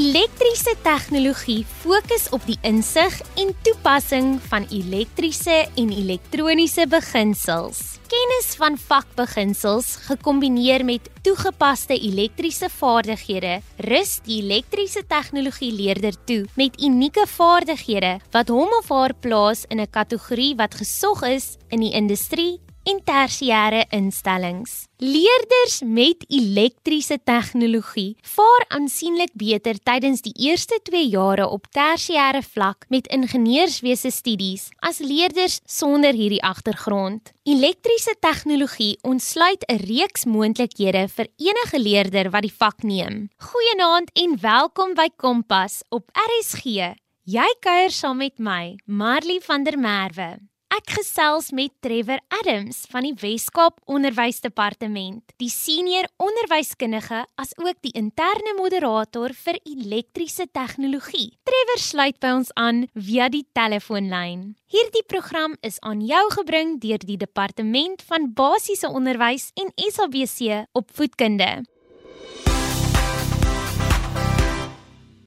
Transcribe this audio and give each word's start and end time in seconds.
Elektriese 0.00 0.72
tegnologie 0.80 1.66
fokus 1.82 2.30
op 2.32 2.44
die 2.48 2.56
insig 2.64 3.18
en 3.36 3.50
toepassing 3.66 4.30
van 4.48 4.64
elektriese 4.72 5.56
en 5.76 5.90
elektroniese 5.92 6.86
beginsels. 6.88 7.82
Kennis 8.08 8.54
van 8.56 8.78
vakbeginsels 8.80 9.90
gekombineer 10.06 10.86
met 10.88 11.10
toegepaste 11.26 11.98
elektriese 11.98 12.70
vaardighede 12.72 13.58
rus 13.90 14.16
die 14.24 14.40
elektriese 14.40 15.04
tegnologie 15.10 15.72
leerder 15.74 16.16
toe 16.24 16.46
met 16.56 16.80
unieke 16.80 17.26
vaardighede 17.28 18.16
wat 18.32 18.48
hom 18.48 18.72
of 18.80 18.88
haar 18.88 19.12
plaas 19.12 19.66
in 19.68 19.84
'n 19.84 19.90
kategorie 19.90 20.54
wat 20.56 20.80
gesog 20.80 21.22
is 21.28 21.58
in 21.68 21.80
die 21.80 21.92
industrie 21.92 22.56
en 22.88 23.00
tersiêre 23.04 23.84
instellings. 23.92 24.86
Leerders 25.00 25.80
met 25.84 26.24
elektriese 26.28 27.18
tegnologie 27.24 28.16
vaar 28.34 28.64
aansienlik 28.68 29.32
beter 29.34 29.78
tydens 29.84 30.22
die 30.24 30.32
eerste 30.48 30.80
2 30.88 31.08
jare 31.12 31.48
op 31.48 31.68
tersiêre 31.76 32.42
vlak 32.42 32.84
met 32.88 33.08
ingenieurswese 33.12 34.10
studies 34.10 34.68
as 34.80 35.00
leerders 35.04 35.60
sonder 35.64 36.16
hierdie 36.16 36.42
agtergrond. 36.42 37.32
Elektriese 37.44 38.16
tegnologie 38.20 38.98
ontsluit 39.02 39.64
'n 39.68 39.80
reeks 39.86 40.24
moontlikhede 40.24 41.08
vir 41.08 41.28
enige 41.36 41.78
leerder 41.78 42.30
wat 42.30 42.42
die 42.42 42.56
vak 42.58 42.82
neem. 42.82 43.28
Goeienaand 43.38 44.10
en 44.14 44.40
welkom 44.40 44.94
by 44.94 45.08
Kompas 45.16 45.82
op 45.88 46.10
RSG. 46.12 46.94
Jy 47.24 47.50
kuier 47.60 47.90
saam 47.90 48.16
met 48.16 48.38
my, 48.38 48.78
Marley 48.86 49.40
van 49.40 49.62
der 49.62 49.78
Merwe. 49.78 50.49
Ek 50.70 50.92
gesels 50.94 51.48
met 51.50 51.72
Trevor 51.82 52.20
Adams 52.30 52.84
van 52.92 53.02
die 53.02 53.16
Wes-Kaap 53.18 53.80
Onderwysdepartement, 53.90 55.32
die 55.42 55.48
senior 55.50 56.06
onderwyskundige 56.22 57.24
as 57.42 57.50
ook 57.58 57.80
die 57.82 57.90
interne 57.98 58.52
moderator 58.54 59.34
vir 59.34 59.58
elektriese 59.66 60.46
tegnologie. 60.54 61.32
Trevor 61.42 61.82
sluit 61.82 62.20
by 62.22 62.30
ons 62.36 62.52
aan 62.54 62.84
via 62.94 63.26
die 63.34 63.42
telefoonlyn. 63.58 64.44
Hierdie 64.70 65.02
program 65.10 65.56
is 65.66 65.80
aan 65.82 66.04
jou 66.06 66.22
gebring 66.36 66.76
deur 66.84 67.02
die 67.02 67.18
Departement 67.18 68.04
van 68.06 68.28
Basiese 68.38 68.92
Onderwys 68.94 69.48
en 69.58 69.74
SABC 69.74 70.68
Opvoedkunde. 70.78 71.50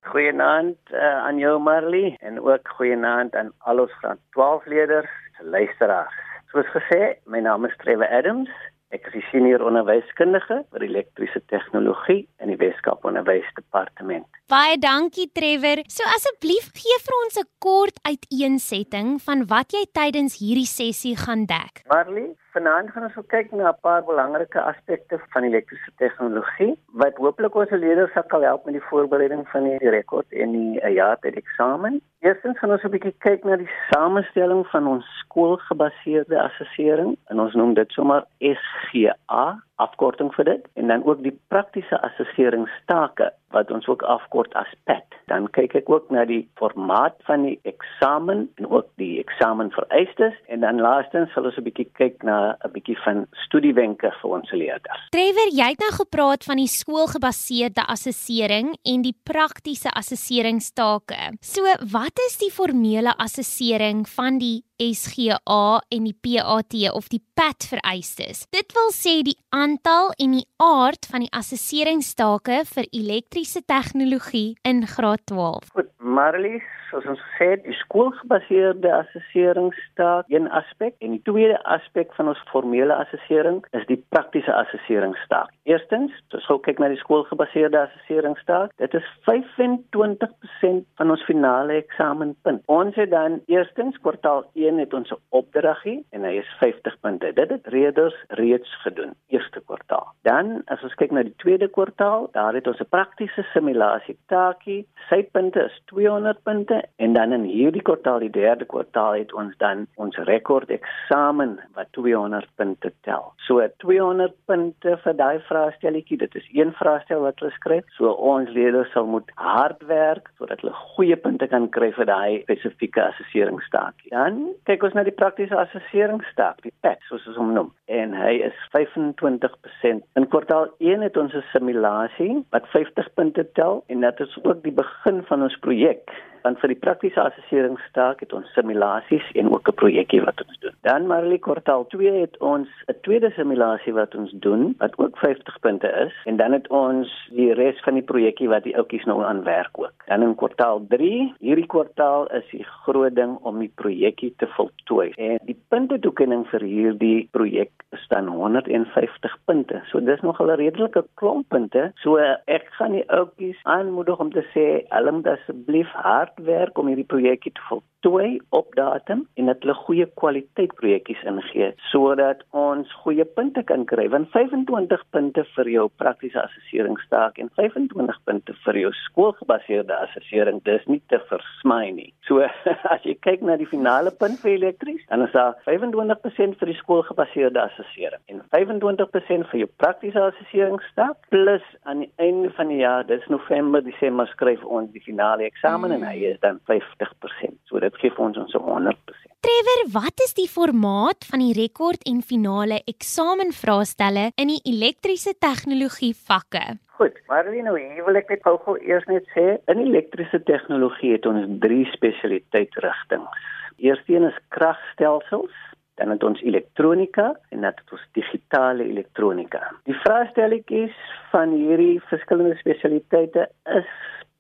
Goeienaand 0.08 0.80
uh, 0.94 1.04
aan 1.28 1.36
jou 1.42 1.58
Marley 1.60 2.16
en 2.24 2.40
ook 2.40 2.74
goeienaand 2.78 3.36
aan 3.36 3.52
al 3.68 3.84
ons 3.84 4.00
graad 4.00 4.24
12 4.38 4.72
leerders 4.72 5.12
luisteraars. 5.44 6.14
Soos 6.52 6.70
gesê, 6.76 7.16
my 7.26 7.42
naam 7.42 7.66
is 7.66 7.76
Trevor 7.82 8.10
Adams. 8.12 8.52
Ek 8.94 9.08
is 9.10 9.26
senior 9.32 9.64
onderwyskundige 9.66 10.60
vir 10.70 10.86
elektriese 10.86 11.42
tegnologie 11.50 12.28
in 12.44 12.52
die 12.54 12.60
Weskaap 12.62 13.06
Onderwysdepartement. 13.10 14.30
Baie 14.52 14.76
dankie 14.76 15.30
Trevor. 15.32 15.80
So 15.88 16.04
asseblief 16.12 16.66
gee 16.76 16.96
vir 17.06 17.16
ons 17.24 17.38
'n 17.40 17.48
kort 17.64 17.96
uiteensetting 18.04 19.22
van 19.24 19.46
wat 19.48 19.72
jy 19.72 19.84
tydens 19.96 20.36
hierdie 20.42 20.68
sessie 20.68 21.16
gaan 21.16 21.46
dek. 21.48 21.80
Marley, 21.88 22.36
vanaand 22.52 22.92
gaan 22.92 23.08
ons 23.08 23.28
kyk 23.34 23.54
na 23.54 23.72
'n 23.72 23.80
paar 23.82 24.04
belangrike 24.04 24.60
aspekte 24.60 25.22
van 25.32 25.44
elektriese 25.44 25.92
tegnologie 25.96 26.76
wat 26.92 27.16
hopelik 27.16 27.56
ons 27.56 27.72
leerders 27.72 28.12
sal 28.12 28.42
help 28.42 28.66
met 28.66 28.74
die 28.74 28.88
voorbereiding 28.90 29.48
van 29.48 29.64
die 29.64 29.90
rekord 29.90 30.28
en 30.32 30.52
die 30.52 30.80
jaartyd 31.00 31.36
eksamen. 31.36 32.02
Eerstens 32.20 32.60
gaan 32.60 32.72
ons 32.72 32.84
'n 32.84 32.92
bietjie 32.92 33.16
kyk 33.20 33.46
na 33.46 33.56
die 33.56 33.72
samestelling 33.92 34.68
van 34.68 34.88
ons 34.88 35.06
skoolgebaseerde 35.24 36.38
assessering 36.42 37.16
en 37.30 37.40
ons 37.40 37.54
noem 37.54 37.74
dit 37.74 37.90
sommer 37.92 38.26
SGA 38.40 39.64
afkorting 39.82 40.32
vir 40.36 40.46
dit 40.46 40.68
en 40.80 40.88
dan 40.88 41.06
ook 41.06 41.24
die 41.24 41.36
praktiese 41.48 41.98
assesseringstake 42.02 43.32
wat 43.54 43.72
ons 43.72 43.88
ook 43.88 44.02
afkort 44.10 44.54
as 44.58 44.70
PAT. 44.90 45.06
Dan 45.30 45.48
kyk 45.56 45.76
ek 45.78 45.90
ook 45.90 46.10
na 46.14 46.26
die 46.30 46.42
formaat 46.60 47.16
van 47.28 47.46
die 47.46 47.60
eksamen 47.70 48.48
en 48.60 48.70
ook 48.70 48.90
die 49.02 49.20
eksamenvereistes 49.22 50.36
en 50.54 50.66
dan 50.66 50.82
laastens 50.82 51.32
sal 51.34 51.46
ons 51.50 51.58
'n 51.58 51.66
bietjie 51.68 51.90
kyk 52.00 52.24
na 52.24 52.58
'n 52.66 52.74
bietjie 52.74 52.98
van 53.06 53.26
studiewenke 53.46 54.12
vir 54.22 54.30
ons 54.30 54.52
leerders. 54.52 55.04
Trevor, 55.12 55.50
jy 55.54 55.70
het 55.70 55.80
nou 55.80 55.94
gepraat 56.02 56.44
van 56.44 56.58
die 56.58 56.68
skoolgebaseerde 56.68 57.86
assessering 57.88 58.76
en 58.84 59.02
die 59.02 59.18
praktiese 59.24 59.90
assesseringstake. 59.90 61.38
So, 61.42 61.62
wat 61.92 62.18
is 62.28 62.38
die 62.38 62.52
formele 62.52 63.14
assessering 63.18 64.08
van 64.08 64.38
die 64.38 64.64
SGA 64.92 65.82
en 65.90 66.08
die 66.10 66.16
PAT 66.16 66.76
of 66.94 67.08
die 67.14 67.22
PAT 67.38 67.68
vereistes. 67.72 68.46
Dit 68.52 68.76
wil 68.76 68.92
sê 68.96 69.22
die 69.24 69.38
aantal 69.56 70.12
en 70.20 70.38
die 70.40 70.48
aard 70.64 71.08
van 71.12 71.24
die 71.26 71.32
assesseringstake 71.32 72.64
vir 72.74 72.88
elektriese 72.92 73.64
tegnologie 73.70 74.56
in 74.68 74.84
graad 74.88 75.24
12. 75.32 75.72
Goed, 75.76 75.92
Marlies, 76.04 76.66
soos 76.94 77.06
ons 77.10 77.22
gesê 77.32 77.50
het, 77.54 77.64
die 77.66 77.76
skoolgebaseerde 77.80 78.92
assesseringstaak 78.94 80.30
een 80.32 80.50
aspek 80.54 80.96
en 81.02 81.16
die 81.16 81.24
tweede 81.26 81.58
aspek 81.76 82.14
van 82.18 82.30
ons 82.32 82.42
formele 82.52 82.94
assessering 83.06 83.62
is 83.78 83.86
die 83.90 83.98
praktiese 84.14 84.54
assesseringstaak. 84.54 85.50
Eerstens, 85.70 86.14
as 86.36 86.50
ons 86.54 86.62
kyk 86.66 86.82
na 86.82 86.92
die 86.92 87.00
skoolgebaseerde 87.02 87.80
assesseringstaak, 87.88 88.74
dit 88.82 88.98
is 89.00 89.10
25% 89.30 90.86
van 91.00 91.16
ons 91.16 91.26
finale 91.30 91.80
eksamenpunt. 91.82 92.64
Ons 92.72 92.98
het 93.00 93.12
dan 93.14 93.40
eerstens 93.52 93.98
kwartaal 94.06 94.46
1 94.54 94.73
het 94.80 94.94
ons 94.94 95.12
'n 95.12 95.22
opdragie 95.30 96.06
en 96.12 96.24
hy 96.24 96.38
is 96.38 96.56
50 96.60 97.00
punte. 97.00 97.34
Dit 97.34 97.50
het 97.50 97.68
reeds 97.68 98.16
reeds 98.28 98.82
gedoen 98.82 99.14
eerste 99.28 99.62
kwartaal. 99.66 100.14
Dan 100.22 100.62
as 100.66 100.84
ons 100.84 100.94
kyk 101.00 101.12
na 101.12 101.24
die 101.24 101.36
tweede 101.38 101.68
kwartaal, 101.68 102.30
daar 102.32 102.54
het 102.54 102.68
ons 102.68 102.80
'n 102.80 102.90
praktiese 102.90 103.44
simulasie 103.54 104.18
taakie. 104.28 104.88
Sy 105.10 105.24
punte 105.24 105.64
is 105.64 105.82
200 105.86 106.44
punte 106.44 106.84
en 106.98 107.14
dan 107.14 107.34
in 107.34 107.44
hierdie 107.44 107.82
kwartaal, 107.82 108.20
die 108.20 108.30
derde 108.30 108.66
kwartaal 108.66 109.14
het 109.14 109.34
ons 109.34 109.58
dan 109.58 109.88
ons 109.96 110.18
rekord 110.18 110.70
eksamen 110.70 111.60
wat 111.74 111.88
200 111.92 112.48
punte 112.56 112.94
tel. 113.02 113.34
So 113.38 113.68
200 113.78 114.34
punte 114.46 114.98
vir 114.98 115.14
daai 115.14 115.40
vraestelletjie, 115.40 116.18
dit 116.18 116.36
is 116.36 116.48
een 116.54 116.74
vraestel 116.74 117.22
wat 117.22 117.40
hulle 117.40 117.52
skryf. 117.52 117.84
So 117.98 118.12
ons 118.12 118.50
leerders 118.50 118.92
sal 118.92 119.06
moet 119.06 119.32
hard 119.36 119.84
werk 119.84 120.32
sodat 120.38 120.62
hulle 120.62 120.74
goeie 120.74 121.16
punte 121.16 121.48
kan 121.48 121.70
kry 121.70 121.92
vir 121.92 122.06
daai 122.06 122.42
spesifieke 122.42 123.04
assesseringstaakie. 123.04 124.10
Dan 124.10 124.53
kyk 124.68 124.84
ons 124.84 124.94
na 124.94 125.04
die 125.04 125.16
praktiese 125.16 125.58
assesseringsstaak, 125.58 126.62
die 126.66 126.74
PAT 126.82 127.02
soos 127.10 127.28
ons 127.28 127.38
hom 127.38 127.54
noem, 127.54 127.72
en 127.88 128.14
hy 128.18 128.36
is 128.48 128.60
25%. 128.76 130.04
In 130.20 130.28
kwartaal 130.34 130.70
1 130.80 131.02
het 131.02 131.18
ons 131.18 131.34
'n 131.34 131.44
simulasie 131.52 132.46
wat 132.52 132.68
50 132.76 133.14
punte 133.14 133.46
tel 133.54 133.84
en 133.88 134.02
dit 134.02 134.20
is 134.20 134.38
ook 134.44 134.64
die 134.64 134.72
begin 134.72 135.24
van 135.24 135.44
ons 135.44 135.58
projek 135.60 136.10
want 136.44 136.60
vir 136.62 136.74
die 136.74 136.80
praktiese 136.86 137.22
assesseringstaak 137.22 138.24
het 138.24 138.34
ons 138.34 138.50
simulasies 138.54 139.26
en 139.40 139.52
ook 139.54 139.70
'n 139.70 139.80
projekkie 139.82 140.22
wat 140.22 140.44
ons 140.46 140.60
doen. 140.60 140.76
Dan 140.82 141.08
Marley 141.08 141.38
kwartaal 141.38 141.86
2 141.88 142.12
het 142.22 142.38
ons 142.38 142.68
'n 142.88 143.00
tweede 143.02 143.32
simulasie 143.32 143.94
wat 143.94 144.16
ons 144.16 144.32
doen 144.32 144.76
wat 144.78 144.98
ook 144.98 145.18
50 145.18 145.60
punte 145.60 145.88
is 146.06 146.14
en 146.26 146.38
dan 146.38 146.52
het 146.52 146.68
ons 146.68 147.08
die 147.32 147.54
res 147.54 147.80
van 147.84 147.94
die 147.94 148.08
projekkie 148.12 148.50
wat 148.50 148.64
die 148.64 148.78
ouppies 148.78 149.06
nou 149.06 149.24
aan 149.24 149.44
werk 149.44 149.80
ook. 149.80 149.94
Dan 150.06 150.22
in 150.22 150.36
kwartaal 150.36 150.86
3, 150.88 151.34
hierdie 151.40 151.68
kwartaal 151.68 152.28
is 152.28 152.48
die 152.52 152.64
groot 152.64 153.16
ding 153.16 153.38
om 153.42 153.60
die 153.60 153.72
projekkie 153.76 154.34
te 154.38 154.48
voltooi. 154.48 155.10
En 155.18 155.40
die 155.46 155.60
puntetoekenning 155.70 156.48
vir 156.48 156.62
hierdie 156.62 157.28
projek 157.32 157.72
dan 158.14 158.28
150 158.28 159.38
punte. 159.46 159.82
So 159.90 160.00
dis 160.00 160.22
nog 160.22 160.40
'n 160.40 160.50
redelike 160.50 161.06
klomp 161.14 161.48
punte. 161.48 161.92
So 161.96 162.18
ek 162.46 162.66
gaan 162.78 162.92
die 162.92 163.10
ouppies 163.10 163.60
aanmoedig 163.64 164.20
om 164.20 164.32
te 164.32 164.46
sê, 164.54 164.66
hulle 164.96 165.12
moet 165.12 165.28
asseblief 165.28 165.92
hard 165.92 166.33
hard 166.34 166.46
werk 166.46 166.78
om 166.78 166.88
hierdie 166.88 167.06
projekkie 167.06 167.52
te 167.54 167.62
voltooi 167.70 168.40
op 168.50 168.74
datum 168.76 169.28
en 169.36 169.46
dat 169.46 169.62
hulle 169.62 169.74
goeie 169.74 170.06
kwaliteit 170.20 170.74
projekkies 170.76 171.22
ingee 171.24 171.72
sodat 171.92 172.44
ons 172.52 172.92
goeie 173.04 173.26
punte 173.26 173.64
kan 173.64 173.86
kry 173.86 174.10
want 174.10 174.30
25 174.32 175.04
punte 175.12 175.44
vir 175.56 175.70
jou 175.70 175.88
praktiese 175.98 176.42
assesseringstaak 176.42 177.38
en 177.40 177.50
25 177.56 178.20
punte 178.26 178.56
vir 178.66 178.80
jou 178.82 178.92
skoolgebaseerde 179.04 179.96
assessering 179.96 180.62
dis 180.66 180.84
nie 180.88 181.02
te 181.10 181.20
versmy 181.30 181.92
nie. 181.92 182.12
So 182.28 182.44
as 182.94 183.04
jy 183.04 183.16
kyk 183.22 183.42
na 183.42 183.58
die 183.58 183.70
finale 183.70 184.12
punt 184.12 184.42
vir 184.42 184.58
elektries 184.58 185.04
dan 185.10 185.26
is 185.28 185.34
daar 185.36 185.56
25% 185.68 186.60
vir 186.60 186.72
die 186.74 186.80
skoolgebaseerde 186.82 187.62
assessering 187.62 188.24
en 188.28 188.44
25% 188.56 189.52
vir 189.52 189.64
jou 189.64 189.70
praktiese 189.78 190.28
assesseringstaak 190.32 191.30
plus 191.32 191.64
aan 191.84 192.06
die 192.06 192.12
einde 192.18 192.52
van 192.58 192.72
die 192.74 192.82
jaar 192.84 193.08
dis 193.08 193.26
November 193.32 193.84
Desember 193.84 194.28
skryf 194.34 194.64
ons 194.64 194.92
die 194.92 195.04
finale 195.04 195.48
eksamen 195.48 195.92
mm. 195.94 196.02
en 196.02 196.10
hy 196.10 196.23
is 196.32 196.40
dan 196.40 196.60
50%. 196.70 197.58
So 197.70 197.80
dit 197.84 198.00
gee 198.02 198.12
vir 198.14 198.26
ons 198.26 198.38
ons 198.38 198.56
100%. 198.56 199.34
Trevor, 199.44 199.82
wat 199.92 200.24
is 200.24 200.34
die 200.38 200.48
formaat 200.48 201.26
van 201.28 201.42
die 201.44 201.56
rekord 201.58 202.06
en 202.08 202.22
finale 202.24 202.80
eksamenvraestelle 202.88 204.30
in 204.40 204.54
die 204.54 204.62
elektriese 204.72 205.34
tegnologie 205.36 206.14
vakke? 206.16 206.64
Goed, 206.96 207.18
maar 207.28 207.50
nou 207.52 207.74
hier 207.76 208.06
wil 208.06 208.20
ek 208.22 208.30
net 208.32 208.46
gou 208.46 208.78
eers 208.80 209.04
net 209.10 209.28
sê, 209.34 209.58
in 209.68 209.82
elektriese 209.84 210.40
tegnologie 210.48 211.16
het 211.18 211.28
ons 211.28 211.44
drie 211.60 211.84
spesialiteitsrigtinge. 211.92 213.44
Eersteen 213.84 214.30
is 214.30 214.40
kragstelsels, 214.56 215.56
dan 216.00 216.14
het 216.14 216.24
ons 216.24 216.42
elektronika 216.42 217.34
en 217.50 217.62
dan 217.66 217.74
het 217.74 217.92
ons 217.92 218.06
digitale 218.18 218.86
elektronika. 218.86 219.62
Die 219.90 219.98
vraestelletjies 220.06 220.96
van 221.34 221.54
hierdie 221.58 221.98
verskillende 222.10 222.56
spesialiteite 222.62 223.50
is 223.76 223.90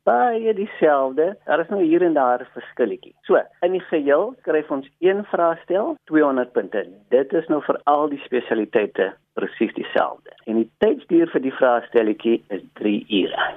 baie 0.03 0.53
dieselfde. 0.53 1.38
Daar 1.45 1.59
is 1.59 1.69
nou 1.69 1.81
hier 1.81 2.01
en 2.01 2.13
daar 2.13 2.41
'n 2.41 2.53
verskilletjie. 2.53 3.15
So, 3.21 3.41
in 3.61 3.71
die 3.71 3.81
geheel 3.81 4.35
skryf 4.39 4.71
ons 4.71 4.89
een 5.00 5.23
vraestel, 5.23 5.95
200 6.03 6.51
punte. 6.51 6.88
Dit 7.09 7.33
is 7.33 7.47
nou 7.47 7.61
vir 7.63 7.79
al 7.83 8.09
die 8.09 8.21
spesialiteite 8.25 9.13
presies 9.33 9.74
dieselfde. 9.74 10.31
En 10.45 10.59
die 10.59 10.69
tydsduur 10.83 11.31
vir 11.33 11.44
die 11.45 11.53
vraestelletjie 11.56 12.35
is 12.53 12.63
3 12.80 13.06
ure. 13.21 13.47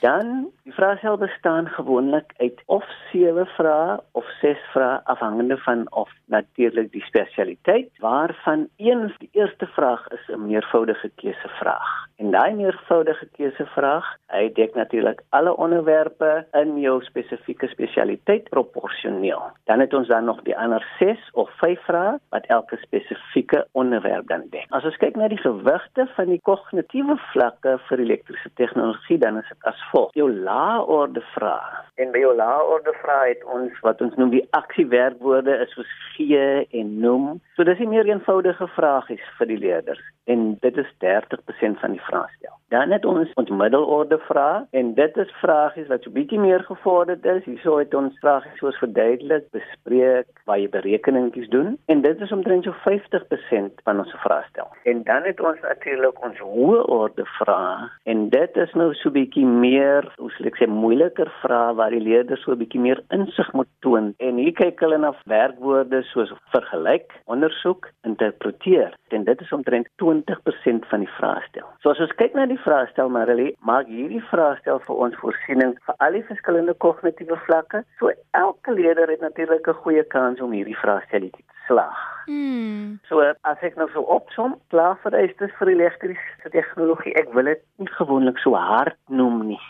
Dan 0.00 0.48
die 0.64 0.74
vraestel 0.76 1.16
bestaan 1.18 1.68
gewoonlik 1.76 2.34
uit 2.36 2.62
of 2.66 2.84
7 3.12 3.46
vrae 3.56 3.98
of 4.12 4.30
6 4.40 4.60
vrae 4.72 5.00
afhangende 5.04 5.58
van 5.66 5.86
of 5.92 6.10
natuurlik 6.32 6.92
die 6.92 7.04
spesialiteit 7.04 7.90
waarvan 7.98 8.68
een 8.76 9.12
die 9.18 9.30
eerste 9.32 9.66
vraag 9.66 10.08
is 10.08 10.28
'n 10.28 10.46
meervoudige 10.46 11.10
keusevraag. 11.14 12.04
En 12.16 12.30
daai 12.30 12.54
meervoudige 12.54 13.26
keusevraag, 13.36 14.06
hy 14.26 14.52
dek 14.54 14.74
natuurlik 14.74 15.22
alle 15.34 15.56
onderwerpe 15.56 16.46
in 16.52 16.76
jou 16.80 17.02
spesifieke 17.02 17.66
spesialiteit 17.66 18.48
proporsioneel. 18.48 19.42
Dan 19.64 19.80
het 19.80 19.94
ons 19.94 20.08
dan 20.08 20.24
nog 20.24 20.42
die 20.42 20.56
ander 20.58 20.86
6 20.98 21.30
of 21.32 21.50
5 21.58 21.80
vrae 21.84 22.18
wat 22.28 22.46
elke 22.46 22.76
spesifieke 22.76 23.66
onderwerp 23.72 24.28
dan 24.28 24.46
dek. 24.50 24.66
As 24.68 24.84
ons 24.84 24.96
kyk 24.96 25.16
na 25.16 25.23
die 25.28 25.40
gewigte 25.40 26.06
van 26.16 26.30
die 26.32 26.40
kognitiewe 26.48 27.16
vlakke 27.32 27.76
vir 27.88 28.02
elektriese 28.04 28.50
tegnologie 28.60 29.18
dan 29.18 29.38
is 29.40 29.48
dit 29.48 29.68
as 29.70 29.80
volg. 29.90 30.12
Jou 30.18 30.30
lae-orde 30.32 31.22
vrae. 31.34 31.82
En 32.02 32.10
by 32.14 32.22
jou 32.24 32.32
lae-orde 32.36 32.94
vrae 33.02 33.34
het 33.34 33.44
ons 33.56 33.80
wat 33.86 34.00
ons 34.04 34.16
noem 34.20 34.34
die 34.34 34.44
aksiewerkwoorde 34.58 35.58
is 35.66 35.74
soos 35.76 35.94
gee 36.16 36.66
en 36.80 36.98
noem. 37.00 37.40
So 37.56 37.64
dis 37.64 37.78
'n 37.78 37.88
meer 37.88 38.08
eenvoudige 38.08 38.68
vragies 38.76 39.24
vir 39.38 39.46
die 39.46 39.58
leerders 39.58 40.02
en 40.24 40.56
dit 40.60 40.76
is 40.76 40.90
30% 40.98 41.80
van 41.80 41.90
die 41.90 42.04
vraestel. 42.10 42.56
Dan 42.72 42.90
het 42.90 43.04
ons 43.04 43.32
ons 43.40 43.50
middelorde 43.50 44.18
vrae 44.28 44.64
en 44.78 44.92
dit 44.96 45.16
is 45.16 45.32
vragies 45.40 45.88
wat 45.90 46.04
so 46.04 46.14
bietjie 46.14 46.40
meer 46.40 46.64
gevorderd 46.64 47.24
is. 47.34 47.44
Hierso 47.44 47.76
het 47.78 47.94
ons 47.94 48.16
vragies 48.22 48.56
soos 48.58 48.78
verduidelik, 48.82 49.46
bespreek, 49.54 50.30
waar 50.48 50.60
jy 50.60 50.70
berekeningetjies 50.72 51.50
doen 51.52 51.76
en 51.92 52.02
dit 52.04 52.20
is 52.24 52.32
omtrent 52.32 52.64
so 52.64 52.74
50% 52.86 53.84
van 53.84 54.00
ons 54.02 54.14
vraestel. 54.24 54.70
En 54.90 55.02
dan 55.08 55.28
het 55.28 55.40
ons 55.40 55.60
natuurlik 55.62 56.24
ons 56.24 56.40
hoë 56.40 56.80
orde 56.96 57.26
vrae 57.36 57.90
en 58.10 58.28
dit 58.32 58.60
is 58.64 58.74
nou 58.78 58.90
so 59.00 59.12
bietjie 59.14 59.46
meer, 59.46 60.08
hoe 60.18 60.30
sal 60.36 60.50
ek 60.50 60.58
sê, 60.60 60.70
moeiliker 60.70 61.30
vrae 61.42 61.76
waar 61.78 61.94
die 61.94 62.02
leerders 62.02 62.42
so 62.44 62.56
bietjie 62.58 62.82
meer 62.82 63.02
insig 63.14 63.52
moet 63.52 63.70
toon. 63.86 64.12
En 64.24 64.40
hier 64.40 64.56
kyk 64.56 64.80
hulle 64.84 64.98
na 65.00 65.12
werkwoorde 65.30 66.02
soos 66.10 66.32
vergelyk, 66.54 67.12
ondersoek, 67.30 67.90
interpreteer 68.08 68.96
en 69.14 69.24
dit 69.24 69.40
is 69.40 69.52
omtrent 69.52 69.88
20% 70.02 70.88
van 70.90 71.04
die 71.04 71.12
vraestel. 71.16 71.66
So 71.82 71.92
as 71.92 72.00
ons 72.02 72.14
kyk 72.18 72.34
na 72.34 72.48
die 72.50 72.53
vraestel 72.58 73.08
Marilee, 73.08 73.54
maak 73.60 73.86
hierdie 73.86 74.22
vraestel 74.30 74.80
vir 74.86 75.02
ons 75.06 75.16
voorsiening 75.20 75.74
vir 75.86 75.94
al 76.06 76.18
die 76.18 76.24
verskillende 76.28 76.74
kognitiewe 76.84 77.38
vlakke. 77.46 77.84
So 77.98 78.12
elke 78.30 78.72
leerder 78.72 79.10
het 79.10 79.20
natuurlik 79.20 79.68
'n 79.68 79.82
goeie 79.84 80.04
kans 80.04 80.40
om 80.40 80.52
hierdie 80.52 80.78
vraestel 80.82 81.30
te 81.30 81.42
slaag. 81.66 82.00
Mm. 82.26 82.98
So 83.08 83.20
as 83.20 83.62
ek 83.62 83.76
nou 83.76 83.88
so 83.92 84.00
opsom, 84.00 84.56
klaar 84.72 84.96
vereistes 85.02 85.52
vir 85.58 85.68
elektriese 85.68 86.50
tegnologie, 86.50 87.14
ek 87.20 87.32
wil 87.32 87.44
dit 87.44 87.62
nie 87.76 87.90
gewoonlik 87.98 88.38
so 88.38 88.54
hard 88.54 88.96
noem 89.08 89.46
nie. 89.46 89.60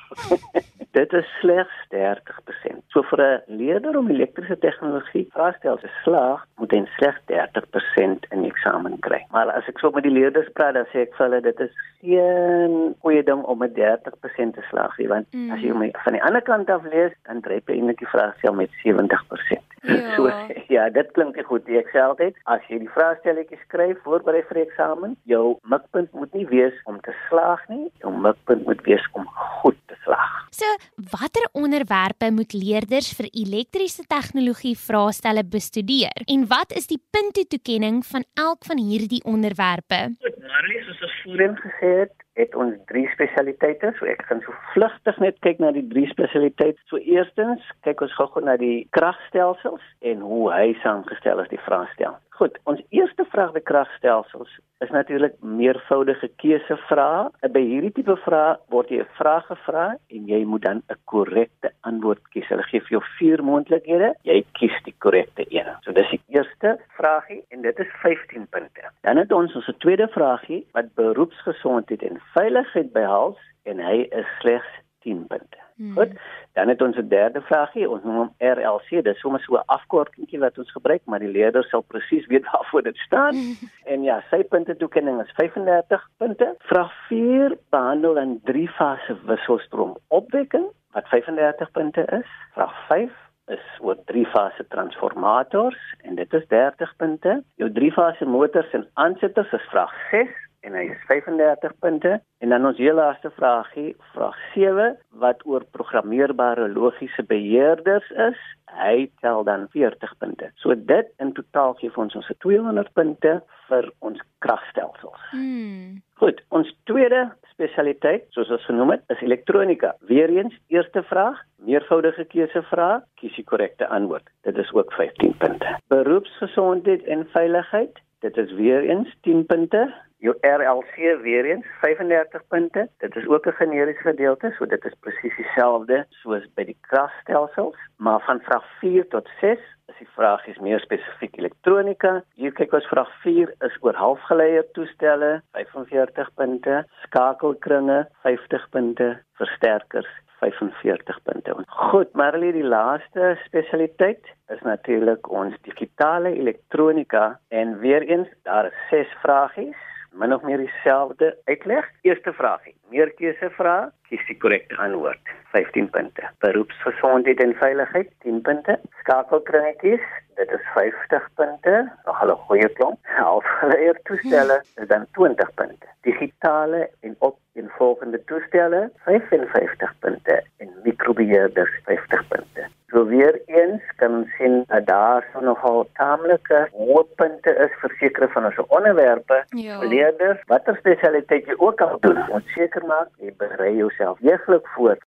dit 0.95 1.13
is 1.13 1.29
slegs 1.41 1.75
30%. 1.95 2.83
So 2.93 3.03
vir 3.11 3.21
'n 3.23 3.57
leerder 3.61 3.99
om 3.99 4.11
elektriese 4.11 4.59
tegnologie 4.59 5.27
vraestel 5.35 5.77
te 5.79 5.91
slaag, 6.03 6.47
moet 6.57 6.71
hy 6.71 6.83
slegs 6.97 7.21
30% 7.27 8.27
in 8.31 8.43
die 8.43 8.51
eksamen 8.51 8.99
kry. 9.01 9.21
Maar 9.31 9.51
as 9.51 9.69
ek 9.69 9.79
so 9.79 9.91
met 9.91 10.07
die 10.07 10.13
leerders 10.13 10.53
praat, 10.53 10.75
dan 10.75 10.87
sê 10.93 11.03
ek 11.07 11.15
vir 11.17 11.27
hulle 11.27 11.41
dit 11.41 11.61
is 11.61 11.75
geen 12.01 12.95
goeie 13.03 13.23
ding 13.23 13.43
om 13.43 13.59
met 13.59 13.75
30% 13.75 14.55
te 14.55 14.65
slaag 14.71 14.99
nie, 14.99 15.09
want 15.09 15.27
mm. 15.33 15.51
as 15.51 15.61
jy 15.61 15.71
hom 15.71 15.91
van 16.05 16.13
die 16.13 16.23
ander 16.23 16.43
kant 16.43 16.71
af 16.71 16.85
lees, 16.85 17.13
dan 17.27 17.41
dryp 17.41 17.69
jy 17.69 17.75
eintlik 17.75 17.99
die 17.99 18.13
vraestel 18.15 18.55
met 18.55 18.71
70%. 18.85 19.74
Ja. 19.85 20.03
So 20.17 20.31
ja, 20.73 20.89
dit 20.91 21.11
klink 21.13 21.37
nie 21.37 21.45
goed 21.47 21.67
nie. 21.69 21.79
Ek 21.81 21.91
sê 21.93 22.01
altyd, 22.03 22.37
as 22.51 22.63
jy 22.71 22.81
die 22.83 22.91
vraestelletjies 22.95 23.61
skryf 23.67 24.01
voorberei 24.07 24.43
vir 24.49 24.61
die 24.61 24.65
eksamen, 24.65 25.17
jou 25.31 25.57
mikpunt 25.71 26.13
moet 26.17 26.33
nie 26.37 26.47
wees 26.51 26.77
om 26.91 27.01
te 27.05 27.15
slaag 27.27 27.63
nie, 27.71 27.89
jou 28.03 28.13
mikpunt 28.15 28.65
moet 28.69 28.81
wees 28.87 29.05
om 29.19 29.27
goed 29.61 29.79
te 29.91 29.99
slaag. 30.07 30.39
So, 30.55 30.71
watter 31.13 31.47
onderwerpe 31.53 32.31
moet 32.35 32.55
leerders 32.57 33.13
vir 33.19 33.29
elektriese 33.33 34.07
tegnologie 34.11 34.75
vraestelle 34.79 35.45
bestudeer? 35.57 36.27
En 36.31 36.47
wat 36.51 36.75
is 36.79 36.89
die 36.91 37.01
puntetoekenning 37.17 38.03
van 38.07 38.27
elk 38.41 38.67
van 38.69 38.81
hierdie 38.81 39.23
onderwerpe? 39.29 40.01
Goed, 40.25 40.39
Marlies, 40.49 40.87
soos 40.89 41.09
ons 41.09 41.19
voorheen 41.25 41.59
gesê 41.61 41.95
het, 42.05 42.24
het 42.35 42.55
ons 42.59 42.75
drie 42.91 43.07
spesialiteite. 43.13 43.93
So 43.99 44.09
ek 44.11 44.25
gaan 44.29 44.43
so 44.45 44.55
vlugtig 44.73 45.19
net 45.23 45.39
kyk 45.47 45.61
na 45.63 45.71
die 45.75 45.87
drie 45.91 46.07
spesialiteite. 46.11 46.81
So 46.91 46.99
eerstens, 46.99 47.63
kyk 47.87 48.03
ons 48.05 48.15
gou-gou 48.19 48.43
na 48.45 48.57
die 48.61 48.87
kragstelsels 48.97 49.85
en 50.03 50.25
hoe 50.27 50.49
hy 50.53 50.73
saamgestel 50.83 51.45
is 51.45 51.53
die 51.53 51.63
vraestel. 51.67 52.19
Goed, 52.35 52.57
ons 52.67 52.81
eerste 52.91 53.23
vraag 53.31 53.53
by 53.55 53.61
kragstelsels 53.63 54.57
is 54.83 54.91
natuurlik 54.91 55.37
meervoudige 55.47 56.27
keusevrae. 56.43 57.29
By 57.55 57.63
hierdie 57.63 57.93
tipe 57.95 58.17
vrae 58.25 58.57
word 58.75 58.91
jy 58.91 58.99
'n 59.05 59.15
vraag 59.19 59.47
gevra 59.51 59.85
en 60.17 60.27
jy 60.33 60.41
moet 60.45 60.65
dan 60.67 60.83
'n 60.91 60.99
korrekte 61.13 61.71
antwoord 61.91 62.23
kies. 62.33 62.49
Hulle 62.51 62.67
gee 62.71 62.81
vir 62.81 62.95
jou 62.97 63.03
vier 63.19 63.43
moontlikhede. 63.51 64.15
Jy 64.25 64.45
kies 64.59 64.77
die 64.85 64.97
korrekte 64.99 65.47
een. 65.49 65.71
So 65.85 65.93
dis 65.93 66.11
die 66.11 66.23
eerste 66.35 66.79
vraagie 66.99 67.45
en 67.51 67.63
dit 67.63 67.79
is 67.79 67.91
15 68.03 68.47
punte. 68.51 68.83
Dan 69.03 69.17
het 69.17 69.33
ons 69.33 69.55
ons 69.55 69.71
tweede 69.79 70.09
vraagie 70.09 70.67
wat 70.73 70.95
beroepsgesondheid 70.95 72.03
en 72.03 72.21
veiligheid 72.35 72.93
behels 72.93 73.39
en 73.63 73.79
hy 73.79 74.09
is 74.11 74.27
slegs 74.41 74.71
10 75.03 75.27
punte. 75.27 75.64
Hmm. 75.77 75.93
Goed. 75.93 76.13
Dan 76.53 76.69
het 76.69 76.83
ons 76.83 76.97
'n 76.97 77.09
derde 77.09 77.41
vraagie, 77.41 77.91
ons 77.91 78.03
noem 78.03 78.17
hom 78.17 78.35
RLC. 78.39 79.03
Dis 79.03 79.19
sommer 79.19 79.41
so 79.41 79.55
'n 79.55 79.63
afkortingkie 79.67 80.39
wat 80.39 80.59
ons 80.59 80.71
gebruik, 80.71 81.03
maar 81.05 81.19
die 81.19 81.29
leerder 81.29 81.65
sal 81.65 81.81
presies 81.83 82.27
weet 82.27 82.45
waarvoor 82.53 82.83
dit 82.83 82.97
staan. 82.97 83.37
en 83.93 84.03
ja, 84.03 84.23
sy 84.31 84.45
punte 84.45 84.77
toekenning 84.77 85.21
is 85.21 85.33
35 85.35 86.09
punte. 86.17 86.55
Vraag 86.59 86.93
4 87.09 87.59
behandel 87.71 88.19
'n 88.19 88.41
drie 88.45 88.69
fase 88.69 89.17
wisselstroom 89.25 89.97
opwekking 90.09 90.67
wat 90.93 91.09
35 91.09 91.71
punte 91.71 92.05
is. 92.05 92.29
Vraag 92.53 92.87
5 92.87 93.13
is 93.47 93.65
oor 93.81 93.97
drie 94.05 94.27
fase 94.27 94.67
transformators 94.69 95.95
en 96.03 96.15
dit 96.15 96.33
is 96.33 96.47
30 96.47 96.97
punte. 96.97 97.43
Jou 97.55 97.73
drie 97.73 97.93
fase 97.93 98.25
motors 98.25 98.73
en 98.73 98.89
aansetters 98.93 99.53
is 99.53 99.69
vraag 99.71 99.93
6 100.11 100.29
en 100.65 100.77
hy 100.79 100.89
is 100.93 101.07
35 101.09 101.79
punte. 101.85 102.19
En 102.45 102.53
dan 102.53 102.67
ons 102.67 102.81
heel 102.81 102.97
laaste 102.97 103.31
vraagie 103.37 103.93
vraag 104.13 104.37
7 104.55 104.91
wat 105.23 105.45
oor 105.49 105.65
programmeerbare 105.77 106.69
logiese 106.73 107.25
beheerders 107.29 108.11
is 108.29 108.41
hy 108.75 109.07
tel 109.23 109.45
dan 109.47 109.69
40 109.71 110.15
punte. 110.19 110.51
So 110.59 110.75
dit 110.75 111.11
in 111.23 111.33
totaal 111.37 111.77
gee 111.79 111.93
vir 111.95 112.05
ons 112.07 112.17
ons 112.19 112.31
200 112.43 112.91
punte 112.97 113.37
vir 113.69 113.91
ons 114.05 114.21
kragstelsels 114.45 115.21
Hmm. 115.31 116.01
goed 116.21 116.41
ons 116.55 116.69
tweede 116.91 117.23
spesialiteit 117.53 118.27
soos 118.37 118.51
ons 118.55 118.65
genoem 118.69 118.95
het 118.95 119.15
is 119.15 119.23
elektronika 119.25 119.95
weer 120.11 120.31
eens 120.31 120.55
eerste 120.73 121.03
vraag 121.09 121.41
meervoudige 121.65 122.27
keusevraag 122.33 123.05
kies 123.21 123.35
die 123.39 123.45
korrekte 123.45 123.89
antwoord. 123.89 124.27
Dit 124.45 124.59
is 124.59 124.73
ook 124.73 124.93
15 124.93 125.37
punte. 125.39 125.77
Beroepsgesondheid 125.89 127.07
en 127.09 127.27
veiligheid 127.33 128.03
dit 128.25 128.37
is 128.37 128.53
weer 128.53 128.85
eens 128.89 129.11
10 129.23 129.47
punte 129.47 129.87
jou 130.25 130.35
RLC 130.41 131.21
weer 131.23 131.45
eens 131.45 131.67
35 131.81 132.47
punte. 132.49 132.89
Dit 132.99 133.17
is 133.17 133.27
ook 133.29 133.47
'n 133.47 133.61
generiese 133.61 134.01
gedeelte, 134.01 134.55
so 134.59 134.67
dit 134.67 134.85
is 134.85 134.95
presies 135.01 135.37
dieselfde 135.37 136.07
soos 136.09 136.47
by 136.55 136.65
die 136.65 136.79
kragstelsels, 136.81 137.77
maar 137.97 138.21
van 138.21 138.41
vraag 138.41 138.65
4 138.81 139.09
tot 139.09 139.29
6 139.41 139.59
is 139.87 139.99
die 139.99 140.09
vraag 140.15 140.47
is 140.47 140.59
meer 140.59 140.81
spesifiek 140.81 141.37
elektronika. 141.37 142.23
Hier 142.35 142.53
kyk 142.53 142.73
ons 142.73 142.87
vraag 142.87 143.11
4 143.21 143.55
is 143.61 143.77
oor 143.81 143.95
halfgeleier 143.95 144.65
toestelle, 144.73 145.43
45 145.53 146.35
punte, 146.35 146.85
skakelkringe, 147.03 148.09
50 148.23 148.69
punte, 148.71 149.19
versterkers 149.33 150.09
45 150.39 151.23
punte. 151.23 151.55
Goed, 151.67 152.13
Marley, 152.13 152.53
die 152.53 152.65
laaste 152.65 153.39
spesialiteit 153.45 154.25
is 154.49 154.61
natuurlik 154.61 155.31
ons 155.31 155.55
digitale 155.63 156.33
elektronika 156.33 157.39
en 157.49 157.79
weer 157.79 158.03
eens 158.03 158.29
daar 158.43 158.67
is 158.67 158.89
6 158.91 159.07
vragies 159.23 159.77
min 160.15 160.33
of 160.33 160.43
meer 160.43 160.59
dieselfde 160.63 161.35
uitleg. 161.45 161.91
Eerste 162.03 162.33
vraagie: 162.33 162.75
Meerkeuse 162.89 163.51
vraag, 163.51 163.93
kies 164.09 164.27
die 164.27 164.37
korrekte 164.39 164.77
antwoord. 164.77 165.33
15 165.55 165.91
punte. 165.95 166.29
Beroepsgesondheid 166.45 167.41
en 167.41 167.55
veiligheid 167.61 168.11
10 168.27 168.41
punte. 168.43 168.79
Skakelkringetjies, 169.03 170.05
dit 170.41 170.51
is 170.57 170.65
50 170.75 171.29
punte. 171.35 171.75
Nog 172.05 172.25
'n 172.25 172.37
goeie 172.47 172.69
klomp. 172.69 172.99
Halfgeleer 173.03 173.99
toestelle 174.03 174.63
is 174.77 174.89
dan 174.89 175.07
20 175.13 175.55
punte. 175.55 175.87
Digitale 176.01 176.91
en 177.01 177.17
op 177.19 177.39
en 177.55 177.71
volgende 177.77 178.25
toestelle 178.25 178.91
55 178.95 179.95
punte 179.99 180.43
en 180.57 180.69
mikrobeheerders 180.83 181.81
50 181.85 182.29
punte. 182.29 182.69
So 182.95 183.07
weer 183.07 183.41
eens 183.47 183.83
kan 183.97 184.15
ons 184.15 184.35
sien 184.39 184.65
dat 184.67 184.87
daar 184.87 185.25
so 185.33 185.41
nogal 185.41 185.89
taamlike 185.99 186.69
hoëpunte 186.73 187.55
is 187.65 187.73
vir 187.81 187.95
sekere 187.99 188.29
van 188.29 188.45
ons 188.45 188.61
onderwerpe. 188.67 189.41
Ja. 189.49 189.79
Leerders, 189.83 190.43
watter 190.47 190.77
spesialiteit 190.79 191.51
jy 191.51 191.57
ook 191.59 191.81
al 191.81 191.97
doen, 192.01 192.21
moet 192.29 192.53
seker 192.55 192.87
maak 192.87 193.11
jy 193.19 193.35
berei 193.39 193.73
jouself 193.95 194.19
deeglik 194.19 194.67
voor. 194.69 194.99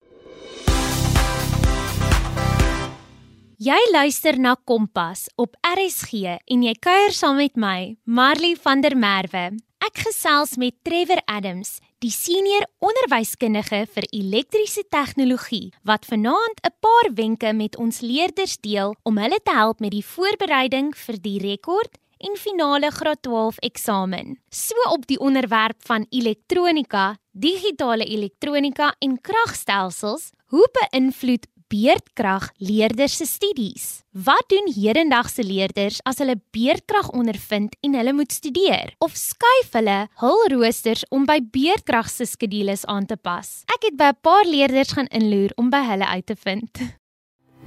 Jy 3.58 3.90
luister 3.92 4.40
na 4.40 4.56
Kompas 4.64 5.30
op 5.36 5.56
RSG 5.62 6.38
en 6.46 6.64
jy 6.64 6.76
kuier 6.80 7.12
saam 7.12 7.40
met 7.42 7.56
my, 7.58 7.98
Marley 8.04 8.56
van 8.62 8.82
der 8.82 8.94
Merwe. 8.98 9.58
Ek 9.82 10.02
gesels 10.06 10.58
met 10.58 10.76
Trevor 10.86 11.22
Adams, 11.26 11.78
die 12.02 12.12
senior 12.14 12.68
onderwyskundige 12.84 13.86
vir 13.94 14.06
elektriese 14.14 14.84
tegnologie, 14.94 15.74
wat 15.84 16.06
vanaand 16.06 16.62
'n 16.62 16.76
paar 16.80 17.08
wenke 17.14 17.54
met 17.54 17.78
ons 17.78 18.02
leerders 18.02 18.58
deel 18.58 18.96
om 19.04 19.18
hulle 19.18 19.40
te 19.44 19.54
help 19.54 19.80
met 19.80 19.92
die 19.92 20.06
voorbereiding 20.06 20.94
vir 20.96 21.18
die 21.22 21.40
rekord 21.40 21.98
en 22.18 22.38
finale 22.38 22.92
graad 22.92 23.22
12 23.22 23.58
eksamen. 23.58 24.38
So 24.50 24.76
op 24.90 25.06
die 25.08 25.20
onderwerp 25.20 25.78
van 25.86 26.06
elektronika, 26.10 27.16
digitale 27.38 28.06
elektronika 28.06 28.94
en 29.00 29.18
kragstelsels, 29.22 30.32
hoe 30.50 30.66
beïnvloed 30.80 31.46
beerdkrag 31.68 32.50
leerders 32.64 33.18
se 33.20 33.26
studies. 33.28 33.88
Wat 34.12 34.46
doen 34.52 34.70
hedendagse 34.72 35.44
leerders 35.44 36.00
as 36.08 36.22
hulle 36.24 36.38
beerdkrag 36.56 37.10
ondervind 37.12 37.76
en 37.84 37.98
hulle 38.00 38.14
moet 38.16 38.32
studeer? 38.32 38.94
Of 39.04 39.18
skuif 39.20 39.76
hulle 39.76 39.98
hul 40.22 40.46
roosters 40.54 41.04
om 41.12 41.28
by 41.28 41.42
beerdkrag 41.44 42.10
se 42.12 42.26
skedules 42.30 42.86
aan 42.88 43.10
te 43.10 43.20
pas? 43.20 43.66
Ek 43.68 43.90
het 43.90 44.00
by 44.00 44.14
'n 44.16 44.22
paar 44.22 44.46
leerders 44.46 44.96
gaan 44.96 45.12
inloer 45.12 45.52
om 45.58 45.70
by 45.70 45.84
hulle 45.92 46.08
uit 46.08 46.26
te 46.26 46.36
vind. 46.36 46.72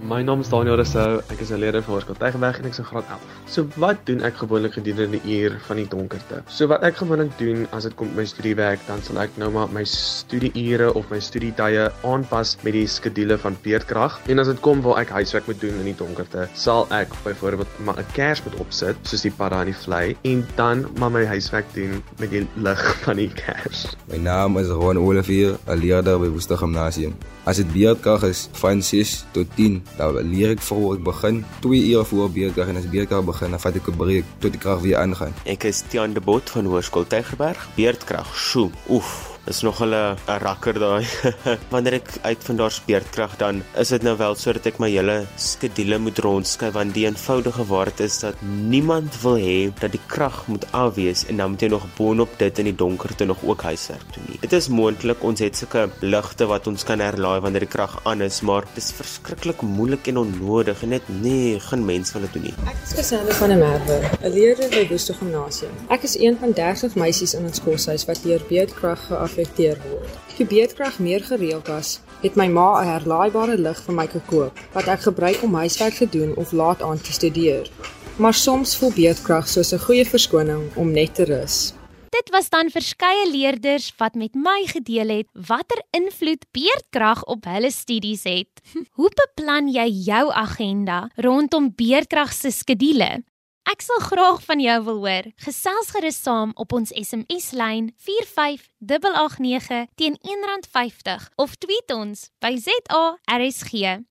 My 0.00 0.23
naam 0.25 0.40
is 0.40 0.49
Daniel 0.49 0.78
Rousseau, 0.80 1.21
ek 1.28 1.42
is 1.45 1.50
'n 1.52 1.61
leerder 1.61 1.83
van 1.85 1.92
Hoërskool 1.92 2.16
Tygerberg 2.16 2.59
en 2.59 2.64
ek 2.64 2.73
is 2.73 2.78
in 2.78 2.85
graad 2.88 3.04
11. 3.12 3.21
So 3.45 3.66
wat 3.76 3.99
doen 4.07 4.23
ek 4.25 4.35
gewoonlik 4.40 4.73
gedurende 4.73 5.21
die 5.21 5.42
uur 5.42 5.61
van 5.66 5.76
die 5.76 5.88
donkerte? 5.88 6.40
So 6.49 6.66
wat 6.69 6.83
ek 6.83 6.97
gewoonlik 6.97 7.37
doen 7.37 7.66
as 7.73 7.85
dit 7.85 7.95
kom 7.95 8.09
by 8.09 8.23
my 8.23 8.25
studiewerk, 8.25 8.80
dan 8.87 9.02
sal 9.02 9.19
ek 9.21 9.37
nou 9.37 9.50
maar 9.50 9.69
my 9.69 9.85
studieure 9.85 10.95
of 10.95 11.11
my 11.11 11.21
studietye 11.21 11.92
aanpas 12.02 12.57
met 12.62 12.73
die 12.73 12.87
skedule 12.87 13.37
van 13.37 13.57
beerdkrag. 13.62 14.21
En 14.28 14.38
as 14.38 14.47
dit 14.47 14.61
kom 14.61 14.80
waar 14.80 15.02
ek 15.02 15.11
huiswerk 15.11 15.47
moet 15.47 15.61
doen 15.61 15.76
in 15.85 15.92
die 15.92 15.97
donkerte, 15.97 16.49
sal 16.54 16.87
ek 16.90 17.12
byvoorbeeld 17.25 17.69
maar 17.85 17.99
'n 17.99 18.07
kers 18.12 18.42
moet 18.45 18.57
opsit, 18.57 18.97
soos 19.02 19.21
die 19.21 19.30
padda 19.37 19.61
aan 19.61 19.66
die 19.66 19.76
vlei, 19.85 20.16
en 20.25 20.47
dan 20.57 20.87
maar 20.97 21.11
my 21.11 21.26
huiswerk 21.26 21.66
doen 21.75 22.02
met 22.19 22.30
die 22.30 22.49
lig 22.57 22.97
van 23.04 23.16
die 23.16 23.28
kers. 23.28 23.85
My 24.09 24.16
naam 24.16 24.57
is 24.57 24.69
Ron 24.69 24.97
Olivier, 24.97 25.59
'n 25.69 25.76
leerder 25.76 26.19
by 26.19 26.28
Woester 26.28 26.57
Gimnasium. 26.57 27.14
As 27.45 27.57
dit 27.57 27.73
beerdkrag 27.73 28.23
is 28.23 28.49
van 28.52 28.83
6 28.83 29.25
tot 29.33 29.47
10 29.57 29.83
dan 29.97 30.14
leer 30.30 30.50
ek 30.50 30.61
voor 30.61 30.94
ek 30.94 31.02
begin 31.02 31.44
2 31.61 31.90
ure 31.90 32.04
voor 32.04 32.30
beerdkrag 32.30 32.68
en 32.68 32.76
as 32.76 32.88
beerdkrag 32.90 33.25
begin 33.25 33.50
dan 33.50 33.61
vat 33.61 33.76
ek 33.76 33.88
'n 33.88 33.97
breek 33.97 34.25
tot 34.38 34.52
die 34.52 34.61
krag 34.61 34.80
weer 34.80 34.99
aangaan. 34.99 35.35
Ek 35.44 35.64
is 35.64 35.82
Tiaan 35.88 36.12
de 36.12 36.20
Bot 36.20 36.50
van 36.50 36.64
Hoërskool 36.64 37.06
Tygerberg. 37.06 37.68
Beerdkrag. 37.75 38.28
Sjoe. 38.37 38.70
Oef 38.88 39.30
is 39.50 39.62
nog 39.66 39.80
'n 39.83 39.90
'n 39.95 40.38
rakker 40.38 40.78
daai. 40.78 41.04
Wanneer 41.75 41.92
ek 41.92 42.09
uitvind 42.23 42.59
daar 42.59 42.71
speerkrag 42.71 43.37
dan 43.37 43.62
is 43.75 43.88
dit 43.88 44.02
nou 44.02 44.16
wel 44.16 44.35
sodat 44.35 44.66
ek 44.66 44.78
my 44.78 44.90
hele 44.90 45.26
skedule 45.37 45.99
moet 45.99 46.19
rondskuif 46.19 46.73
want 46.73 46.95
die 46.95 47.07
eenvoudige 47.07 47.64
waarheid 47.66 48.00
is 48.00 48.21
dat 48.21 48.35
niemand 48.69 49.23
wil 49.23 49.37
hê 49.37 49.73
dat 49.80 49.90
die 49.90 50.00
krag 50.07 50.47
moet 50.47 50.66
afwees 50.71 51.26
en 51.26 51.37
dan 51.37 51.50
moet 51.50 51.61
jy 51.61 51.69
nog 51.69 51.87
boonop 51.97 52.38
dit 52.38 52.59
in 52.59 52.64
die 52.64 52.76
donkerte 52.76 53.25
nog 53.25 53.42
ook 53.42 53.62
huiswerk 53.62 54.07
doen 54.14 54.25
nie. 54.28 54.38
Dit 54.40 54.52
is 54.52 54.69
moontlik 54.69 55.23
ons 55.23 55.40
het 55.40 55.57
sulke 55.57 55.90
ligte 56.00 56.47
wat 56.47 56.66
ons 56.66 56.85
kan 56.85 57.00
herlaai 57.00 57.40
wanneer 57.40 57.66
die 57.66 57.75
krag 57.75 57.99
aan 58.04 58.23
is, 58.23 58.40
maar 58.40 58.62
dit 58.75 58.83
is 58.85 58.92
verskriklik 58.92 59.62
moeilik 59.62 60.07
en 60.07 60.16
onnodig 60.16 60.83
en 60.83 60.88
net 60.88 61.02
nee, 61.09 61.59
geen 61.61 61.85
mens 61.85 62.12
wil 62.12 62.23
dit 62.23 62.33
doen 62.33 62.42
nie. 62.42 62.54
Ek 62.66 62.78
is 62.87 62.95
Cassandra 62.95 63.35
van 63.35 63.49
der 63.49 63.59
Merwe, 63.59 63.99
'n 64.23 64.33
leerder 64.33 64.69
by 64.71 64.87
Woester 64.88 65.14
Gimnasium. 65.14 65.75
Ek 65.88 66.02
is 66.02 66.19
een 66.19 66.38
van 66.40 66.52
30 66.52 66.95
meisies 66.95 67.35
in 67.35 67.45
ons 67.45 67.61
koshuis 67.61 68.07
wat 68.07 68.23
deur 68.23 68.40
beerdkrag 68.49 69.07
geaffekteer 69.11 69.39
word. 69.56 70.09
Toe 70.37 70.47
beerdkrag 70.47 70.99
meer 70.99 71.25
gereeld 71.25 71.66
was, 71.68 72.00
het 72.23 72.37
my 72.37 72.49
ma 72.49 72.80
'n 72.80 72.87
herlaaibare 72.87 73.59
lig 73.59 73.82
vir 73.87 73.94
my 73.94 74.06
gekoop 74.06 74.59
wat 74.73 74.87
ek 74.87 75.00
gebruik 75.00 75.42
om 75.42 75.54
huiswerk 75.54 75.94
te 75.94 76.09
doen 76.09 76.37
of 76.37 76.52
laat 76.52 76.82
aan 76.82 77.00
te 77.00 77.12
studeer. 77.12 77.70
Maar 78.16 78.35
soms 78.35 78.76
voel 78.76 78.92
beerdkrag 78.92 79.49
soos 79.49 79.73
'n 79.73 79.78
goeie 79.78 80.04
verskoning 80.04 80.70
om 80.76 80.92
net 80.92 81.14
te 81.14 81.25
rus. 81.25 81.75
Dit 82.11 82.30
was 82.30 82.49
dan 82.49 82.70
verskeie 82.70 83.30
leerders 83.30 83.92
wat 83.97 84.14
met 84.14 84.35
my 84.35 84.66
gedeel 84.66 85.09
het 85.09 85.28
watter 85.32 85.82
invloed 85.90 86.44
beerdkrag 86.50 87.25
op 87.25 87.44
hulle 87.44 87.70
studies 87.70 88.23
het. 88.23 88.50
Hoe 88.99 89.11
beplan 89.14 89.68
jy 89.68 89.87
jou 90.04 90.32
agenda 90.32 91.09
rondom 91.16 91.73
beerdkrag 91.75 92.32
se 92.32 92.50
skedules? 92.50 93.23
Ek 93.71 93.85
sal 93.87 94.00
graag 94.03 94.41
van 94.43 94.59
jou 94.59 94.77
wil 94.83 94.97
hoor. 95.05 95.27
Gesels 95.45 95.93
gerus 95.95 96.17
saam 96.19 96.50
op 96.59 96.73
ons 96.75 96.91
SMS 96.91 97.53
lyn 97.55 97.93
45889 98.03 99.87
teen 99.95 100.17
R1.50 100.27 101.29
of 101.39 101.55
tweet 101.62 101.95
ons 101.95 102.25
by 102.43 102.57
ZARSG. 102.59 104.03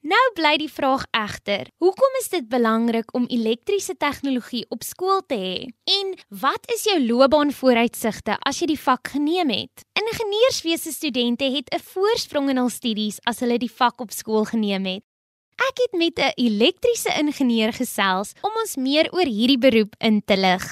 Nou 0.00 0.20
bly 0.36 0.52
die 0.60 0.68
vraag 0.72 1.06
egter, 1.16 1.68
hoekom 1.80 2.20
is 2.20 2.28
dit 2.32 2.46
belangrik 2.52 3.08
om 3.16 3.28
elektriese 3.32 3.96
tegnologie 3.96 4.66
op 4.68 4.84
skool 4.84 5.24
te 5.24 5.36
hê? 5.36 5.58
En 5.96 6.14
wat 6.44 6.68
is 6.72 6.84
jou 6.88 7.00
loopbaanvooruitsigte 7.00 8.36
as 8.44 8.60
jy 8.60 8.74
die 8.74 8.80
vak 8.80 9.14
geneem 9.16 9.52
het? 9.52 9.84
Ingenieurswese 9.96 10.92
studente 10.92 11.48
het 11.48 11.72
'n 11.72 11.80
voorsprong 11.92 12.50
in 12.50 12.56
hul 12.56 12.68
studies 12.68 13.20
as 13.24 13.40
hulle 13.40 13.58
die 13.58 13.72
vak 13.72 14.00
op 14.00 14.10
skool 14.12 14.44
geneem 14.44 14.84
het. 14.84 15.04
Ek 15.60 15.82
het 15.84 15.92
met 15.92 16.18
'n 16.18 16.32
elektriese 16.40 17.12
ingenieur 17.20 17.72
gesels 17.72 18.32
om 18.40 18.50
ons 18.62 18.76
meer 18.76 19.12
oor 19.12 19.28
hierdie 19.28 19.58
beroep 19.58 19.94
in 19.98 20.22
te 20.24 20.36
lig. 20.36 20.64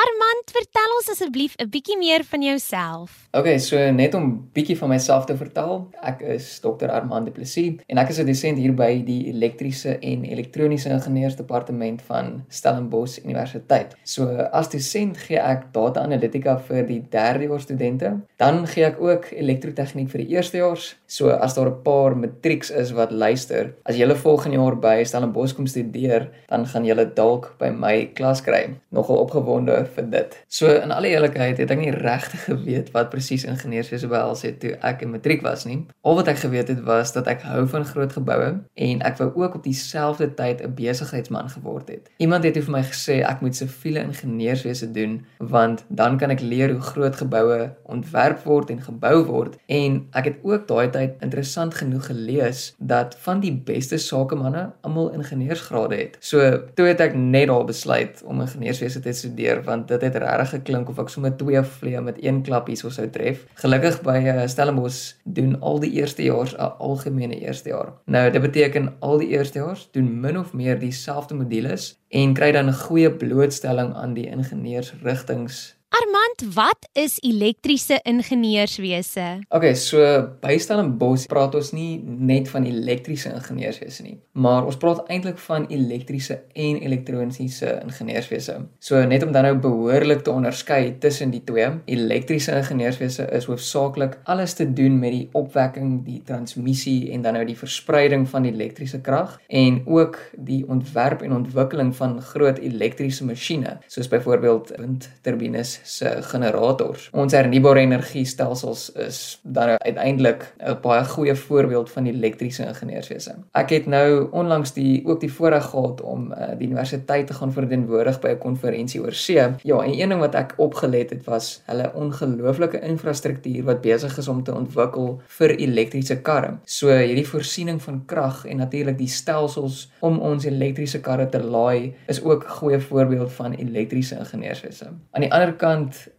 Armand, 0.00 0.52
vertel 0.54 0.92
ons 0.96 1.08
asseblief 1.12 1.56
'n 1.60 1.68
bietjie 1.68 1.96
meer 1.98 2.22
van 2.24 2.42
jouself. 2.42 3.28
Okay, 3.36 3.58
so 3.58 3.76
net 3.92 4.14
om 4.14 4.48
bietjie 4.54 4.76
van 4.78 4.88
myself 4.88 5.24
te 5.26 5.36
vertel. 5.36 5.90
Ek 6.02 6.20
is 6.20 6.60
Dr. 6.60 6.88
Armand 6.88 7.26
Du 7.26 7.32
Plessis 7.32 7.82
en 7.86 7.98
ek 7.98 8.08
is 8.08 8.20
'n 8.20 8.26
dosent 8.26 8.58
hier 8.58 8.72
by 8.72 9.02
die 9.04 9.28
Elektriese 9.28 9.98
en 10.00 10.24
Elektroniese 10.24 10.88
Ingenieursdepartement 10.88 12.02
van 12.02 12.44
Stellenbosch 12.48 13.18
Universiteit. 13.24 13.94
So 14.04 14.24
as 14.52 14.70
dosent 14.70 15.18
gee 15.18 15.36
ek 15.36 15.72
data 15.72 16.00
analitika 16.00 16.56
vir 16.58 16.86
die 16.86 17.02
derdejaars 17.10 17.62
studente. 17.62 18.20
Dan 18.38 18.66
gee 18.66 18.84
ek 18.84 19.00
ook 19.00 19.32
elektrotegniek 19.32 20.08
vir 20.08 20.24
die 20.24 20.36
eerstejaars. 20.36 20.96
So 21.06 21.28
as 21.28 21.54
daar 21.54 21.68
'n 21.68 21.82
paar 21.82 22.16
matrieks 22.16 22.70
is 22.70 22.92
wat 22.92 23.12
luister, 23.12 23.74
as 23.84 23.96
jy 23.96 24.14
volgende 24.14 24.56
jaar 24.56 24.76
by 24.76 25.04
Stellenbosch 25.04 25.54
kom 25.54 25.66
studeer, 25.66 26.30
dan 26.48 26.66
gaan 26.66 26.84
jy 26.84 26.94
dalk 27.14 27.58
by 27.58 27.68
my 27.68 28.10
klas 28.14 28.40
kry. 28.40 28.76
Nogal 28.90 29.16
opgewonde 29.16 29.89
vir 29.94 30.10
dit. 30.10 30.36
So 30.48 30.70
in 30.70 30.92
alle 30.94 31.08
eerlikheid 31.12 31.58
het 31.58 31.70
ek 31.70 31.80
nie 31.80 31.94
regtig 31.94 32.44
geweet 32.48 32.90
wat 32.94 33.10
presies 33.12 33.44
ingenieurswese 33.48 34.08
behels 34.10 34.42
het 34.46 34.60
toe 34.62 34.74
ek 34.86 35.04
in 35.06 35.12
matriek 35.14 35.42
was 35.46 35.66
nie. 35.68 35.78
Al 36.06 36.18
wat 36.18 36.30
ek 36.32 36.42
geweet 36.44 36.72
het 36.72 36.82
was 36.86 37.12
dat 37.16 37.28
ek 37.30 37.44
hou 37.48 37.66
van 37.70 37.84
groot 37.84 38.12
geboue 38.12 38.50
en 38.74 39.02
ek 39.06 39.18
wou 39.20 39.30
ook 39.42 39.58
op 39.60 39.64
dieselfde 39.64 40.30
tyd 40.34 40.62
'n 40.62 40.74
besigheidsman 40.74 41.50
geword 41.50 41.88
het. 41.88 42.10
Iemand 42.18 42.44
het 42.44 42.58
vir 42.58 42.70
my 42.70 42.82
gesê 42.82 43.20
ek 43.22 43.40
moet 43.40 43.56
siviele 43.56 44.00
ingenieurswese 44.00 44.90
doen 44.92 45.24
want 45.38 45.84
dan 45.88 46.18
kan 46.18 46.30
ek 46.30 46.40
leer 46.40 46.72
hoe 46.72 46.80
groot 46.80 47.16
geboue 47.16 47.70
ontwerp 47.84 48.44
word 48.44 48.70
en 48.70 48.80
gebou 48.80 49.24
word 49.24 49.56
en 49.66 50.06
ek 50.12 50.24
het 50.24 50.38
ook 50.42 50.68
daai 50.68 50.90
tyd 50.90 51.12
interessant 51.20 51.74
genoeg 51.74 52.06
gelees 52.06 52.74
dat 52.78 53.16
van 53.24 53.40
die 53.40 53.52
beste 53.52 53.98
sakemanne 53.98 54.70
almal 54.80 55.10
ingenieursgrade 55.16 55.96
het. 55.96 56.16
So 56.20 56.40
toe 56.74 56.86
het 56.86 57.00
ek 57.00 57.14
net 57.14 57.48
daar 57.50 57.64
besluit 57.64 58.22
om 58.24 58.40
ingenieurswese 58.40 59.00
te 59.00 59.12
studeer 59.12 59.62
want 59.70 59.88
dit 59.88 60.02
het 60.02 60.18
regtig 60.22 60.52
geklink 60.56 60.90
of 60.92 60.98
ek 61.02 61.12
sommer 61.12 61.32
twee 61.38 61.62
vliee 61.78 62.02
met 62.04 62.18
een 62.22 62.42
klap 62.46 62.68
hierso 62.70 62.90
sou 62.90 63.06
tref. 63.14 63.46
Gelukkig 63.62 64.00
by 64.06 64.18
uh, 64.24 64.46
Stellenbosch 64.50 65.14
doen 65.24 65.56
al 65.60 65.80
die 65.84 65.92
eerstejaars 66.02 66.56
'n 66.56 66.76
algemene 66.90 67.38
eerstejaar. 67.40 67.94
Nou 68.04 68.24
dit 68.30 68.42
beteken 68.42 68.92
al 69.00 69.18
die 69.22 69.32
eerstejaars 69.36 69.88
doen 69.96 70.12
min 70.20 70.38
of 70.38 70.52
meer 70.52 70.78
dieselfde 70.78 71.34
modules 71.34 71.94
en 72.08 72.34
kry 72.34 72.52
dan 72.52 72.68
'n 72.68 72.80
goeie 72.86 73.10
blootstelling 73.10 73.94
aan 73.94 74.14
die 74.14 74.26
ingenieursrigtings 74.26 75.79
Armand, 75.90 76.54
wat 76.54 76.86
is 76.92 77.16
elektriese 77.18 77.96
ingenieurswese? 78.06 79.24
Okay, 79.48 79.72
so 79.74 79.98
by 80.38 80.54
Stellenbosch 80.62 81.24
praat 81.26 81.56
ons 81.58 81.72
nie 81.74 81.96
net 81.98 82.46
van 82.52 82.62
elektriese 82.68 83.32
ingenieurswese 83.34 84.04
nie, 84.06 84.14
maar 84.38 84.68
ons 84.70 84.78
praat 84.78 85.00
eintlik 85.10 85.40
van 85.42 85.66
elektriese 85.66 86.36
en 86.54 86.78
elektroniese 86.86 87.72
ingenieurswese. 87.82 88.54
So 88.78 89.02
net 89.02 89.26
om 89.26 89.32
dan 89.34 89.48
nou 89.48 89.56
behoorlik 89.64 90.22
te 90.22 90.30
onderskei 90.30 90.92
tussen 91.02 91.34
die 91.34 91.42
twee, 91.48 91.66
elektriese 91.90 92.54
ingenieurswese 92.60 93.26
is 93.34 93.50
hoofsaaklik 93.50 94.20
alles 94.30 94.54
te 94.60 94.68
doen 94.70 95.00
met 95.02 95.16
die 95.16 95.26
opwekking, 95.42 96.04
die 96.06 96.20
transmissie 96.30 97.10
en 97.10 97.26
dan 97.26 97.34
nou 97.40 97.42
die 97.50 97.58
verspreiding 97.58 98.28
van 98.30 98.46
elektriese 98.46 99.02
krag 99.02 99.40
en 99.50 99.82
ook 99.90 100.22
die 100.38 100.62
ontwerp 100.70 101.26
en 101.26 101.34
ontwikkeling 101.42 101.90
van 101.98 102.20
groot 102.30 102.62
elektriese 102.62 103.26
masjiene, 103.26 103.80
soos 103.90 104.14
byvoorbeeld 104.14 104.76
windturbines 104.78 105.79
se 105.82 106.22
generators. 106.22 107.08
Ons 107.12 107.32
hernubare 107.32 107.80
energiestelsels 107.80 108.92
is 108.92 109.40
dan 109.42 109.76
uiteindelik 109.78 110.52
'n 110.58 110.80
baie 110.82 111.04
goeie 111.04 111.34
voorbeeld 111.34 111.90
van 111.90 112.06
elektriese 112.06 112.66
ingenieurswese. 112.66 113.34
Ek 113.52 113.70
het 113.70 113.86
nou 113.86 114.28
onlangs 114.30 114.72
die 114.72 115.06
ook 115.06 115.20
die 115.20 115.32
voorreg 115.32 115.64
gehad 115.64 116.00
om 116.00 116.32
uh, 116.32 116.58
die 116.58 116.66
universiteit 116.66 117.26
te 117.26 117.34
gaan 117.34 117.52
verteenwoordig 117.52 118.20
by 118.20 118.28
'n 118.28 118.38
konferensie 118.38 119.00
oor 119.00 119.12
see. 119.12 119.48
Ja, 119.62 119.82
en 119.82 120.00
een 120.00 120.08
ding 120.08 120.20
wat 120.20 120.34
ek 120.34 120.54
opgelet 120.56 121.10
het 121.10 121.24
was 121.24 121.62
hulle 121.66 121.90
ongelooflike 121.94 122.80
infrastruktuur 122.80 123.64
wat 123.64 123.80
besig 123.80 124.18
is 124.18 124.28
om 124.28 124.42
te 124.42 124.54
ontwikkel 124.54 125.20
vir 125.26 125.56
elektriese 125.56 126.20
karre. 126.20 126.58
So 126.64 126.88
hierdie 126.88 127.26
voorsiening 127.26 127.82
van 127.82 128.02
krag 128.06 128.44
en 128.46 128.56
natuurlik 128.56 128.98
die 128.98 129.08
stelsels 129.08 129.90
om 130.00 130.18
ons 130.18 130.44
elektriese 130.44 131.00
karre 131.00 131.28
te 131.28 131.42
laai 131.42 131.94
is 132.06 132.22
ook 132.22 132.44
'n 132.44 132.48
goeie 132.60 132.80
voorbeeld 132.80 133.32
van 133.32 133.52
elektriese 133.52 134.18
ingenieurswese. 134.18 134.86
Aan 135.10 135.20
die 135.20 135.32
ander 135.32 135.52
kant 135.52 135.69